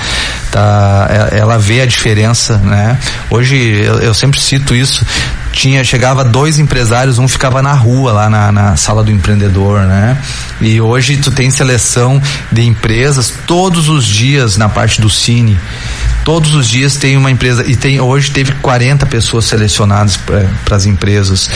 tá 0.51 1.07
é, 1.31 1.39
ela 1.39 1.57
vê 1.57 1.81
a 1.81 1.85
diferença, 1.85 2.57
né? 2.57 2.97
Hoje 3.29 3.55
eu, 3.55 3.99
eu 3.99 4.13
sempre 4.13 4.39
cito 4.39 4.75
isso, 4.75 5.05
tinha 5.53 5.83
chegava 5.83 6.23
dois 6.23 6.57
empresários, 6.57 7.19
um 7.19 7.27
ficava 7.27 7.61
na 7.61 7.73
rua 7.73 8.11
lá 8.11 8.29
na, 8.29 8.51
na, 8.51 8.75
sala 8.75 9.03
do 9.03 9.11
empreendedor, 9.11 9.81
né? 9.81 10.19
E 10.59 10.81
hoje 10.81 11.15
tu 11.17 11.31
tem 11.31 11.49
seleção 11.51 12.21
de 12.51 12.63
empresas 12.63 13.31
todos 13.45 13.87
os 13.87 14.05
dias 14.05 14.57
na 14.57 14.67
parte 14.67 14.99
do 14.99 15.09
Cine. 15.09 15.57
Todos 16.25 16.55
os 16.55 16.67
dias 16.67 16.97
tem 16.97 17.15
uma 17.15 17.29
empresa 17.29 17.63
e 17.69 17.75
tem 17.75 17.99
hoje 18.01 18.31
teve 18.31 18.53
40 18.53 19.05
pessoas 19.05 19.45
selecionadas 19.45 20.17
para 20.17 20.75
as 20.75 20.85
empresas. 20.85 21.49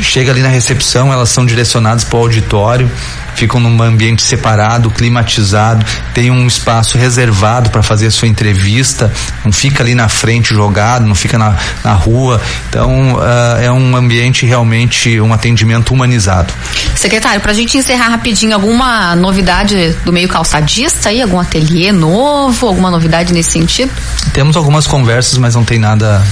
Chega 0.00 0.32
ali 0.32 0.42
na 0.42 0.48
recepção, 0.48 1.12
elas 1.12 1.28
são 1.28 1.44
direcionadas 1.44 2.04
para 2.04 2.18
o 2.18 2.22
auditório, 2.22 2.90
ficam 3.34 3.60
num 3.60 3.82
ambiente 3.82 4.22
separado, 4.22 4.90
climatizado, 4.90 5.84
tem 6.12 6.30
um 6.30 6.46
espaço 6.46 6.98
reservado 6.98 7.70
para 7.70 7.82
fazer 7.82 8.06
a 8.06 8.10
sua 8.10 8.28
entrevista, 8.28 9.12
não 9.44 9.52
fica 9.52 9.82
ali 9.82 9.94
na 9.94 10.08
frente 10.08 10.52
jogado, 10.52 11.06
não 11.06 11.14
fica 11.14 11.38
na, 11.38 11.56
na 11.84 11.92
rua. 11.92 12.40
Então 12.68 13.14
uh, 13.14 13.60
é 13.60 13.70
um 13.70 13.96
ambiente 13.96 14.44
realmente 14.44 15.20
um 15.20 15.32
atendimento 15.32 15.94
humanizado. 15.94 16.52
Secretário, 16.94 17.40
para 17.40 17.52
a 17.52 17.54
gente 17.54 17.78
encerrar 17.78 18.08
rapidinho, 18.08 18.54
alguma 18.54 19.14
novidade 19.16 19.96
do 20.04 20.12
meio 20.12 20.28
calçadista 20.28 21.08
aí, 21.08 21.22
algum 21.22 21.38
ateliê 21.38 21.92
novo, 21.92 22.66
alguma 22.66 22.90
novidade 22.90 23.32
nesse 23.32 23.52
sentido? 23.52 23.90
Temos 24.32 24.56
algumas 24.56 24.86
conversas, 24.86 25.38
mas 25.38 25.54
não 25.54 25.64
tem 25.64 25.78
nada 25.78 26.22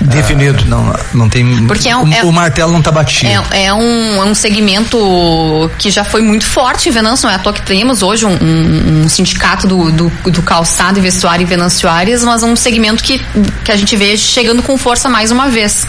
definido. 0.00 0.58
Ah, 0.62 0.68
não, 0.68 0.94
não 1.14 1.28
tem. 1.28 1.66
Porque 1.66 1.88
é 1.88 1.96
um, 1.96 2.04
o, 2.04 2.12
é, 2.12 2.22
o, 2.24 2.32
martelo 2.32 2.72
não 2.72 2.78
está 2.78 2.90
batido. 2.90 3.30
É, 3.50 3.66
é, 3.66 3.74
um, 3.74 4.22
é 4.22 4.24
um 4.24 4.34
segmento 4.34 5.70
que 5.78 5.90
já 5.90 6.04
foi 6.04 6.22
muito 6.22 6.46
forte 6.46 6.88
em 6.88 6.92
Venâncio, 6.92 7.26
não 7.26 7.32
é 7.32 7.36
à 7.36 7.38
toa 7.38 7.52
que 7.52 7.62
temos 7.62 8.02
hoje 8.02 8.26
um, 8.26 8.32
um, 8.32 9.02
um 9.04 9.08
sindicato 9.08 9.66
do, 9.66 9.90
do, 9.92 10.12
do, 10.30 10.42
calçado 10.42 10.98
e 10.98 11.02
vestuário 11.02 11.42
em 11.42 11.46
Venançoares, 11.46 12.22
mas 12.24 12.42
um 12.42 12.54
segmento 12.56 13.02
que, 13.02 13.18
que 13.64 13.72
a 13.72 13.76
gente 13.76 13.96
vê 13.96 14.16
chegando 14.16 14.62
com 14.62 14.76
força 14.76 15.08
mais 15.08 15.30
uma 15.30 15.48
vez. 15.48 15.86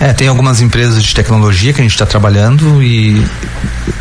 É, 0.00 0.12
tem 0.12 0.28
algumas 0.28 0.60
empresas 0.60 1.02
de 1.02 1.14
tecnologia 1.14 1.72
que 1.72 1.80
a 1.80 1.84
gente 1.84 1.92
está 1.92 2.04
trabalhando 2.04 2.82
e 2.82 3.24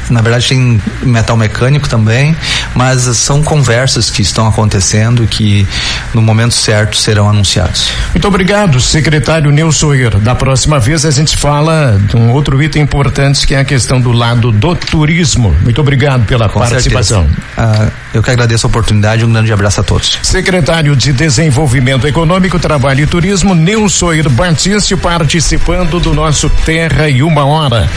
na 0.09 0.21
verdade 0.21 0.47
tem 0.47 0.81
metal 1.01 1.37
mecânico 1.37 1.87
também, 1.87 2.35
mas 2.75 3.01
são 3.17 3.41
conversas 3.41 4.09
que 4.09 4.21
estão 4.21 4.47
acontecendo 4.47 5.23
e 5.23 5.27
que 5.27 5.67
no 6.13 6.21
momento 6.21 6.53
certo 6.53 6.97
serão 6.97 7.29
anunciados. 7.29 7.89
Muito 8.13 8.27
obrigado, 8.27 8.79
secretário 8.79 9.51
Nilson 9.51 9.85
Da 10.21 10.35
próxima 10.35 10.79
vez 10.79 11.05
a 11.05 11.11
gente 11.11 11.37
fala 11.37 11.99
de 12.07 12.17
um 12.17 12.31
outro 12.31 12.61
item 12.61 12.81
importante 12.81 13.47
que 13.47 13.55
é 13.55 13.59
a 13.59 13.65
questão 13.65 13.99
do 13.99 14.11
lado 14.11 14.51
do 14.51 14.75
turismo. 14.75 15.55
Muito 15.61 15.79
obrigado 15.79 16.25
pela 16.25 16.49
Com 16.49 16.59
participação. 16.59 17.27
Ah, 17.57 17.87
eu 18.13 18.21
que 18.21 18.29
agradeço 18.29 18.67
a 18.67 18.69
oportunidade 18.69 19.23
um 19.23 19.31
grande 19.31 19.51
abraço 19.53 19.79
a 19.79 19.83
todos. 19.83 20.19
Secretário 20.23 20.95
de 20.95 21.13
Desenvolvimento 21.13 22.07
Econômico, 22.07 22.59
Trabalho 22.59 23.01
e 23.01 23.07
Turismo, 23.07 23.55
Nilson 23.55 24.11
Batista, 24.31 24.97
participando 24.97 25.84
do 25.85 26.13
nosso 26.13 26.49
Terra 26.65 27.07
e 27.07 27.21
Uma 27.21 27.45
Hora. 27.45 27.87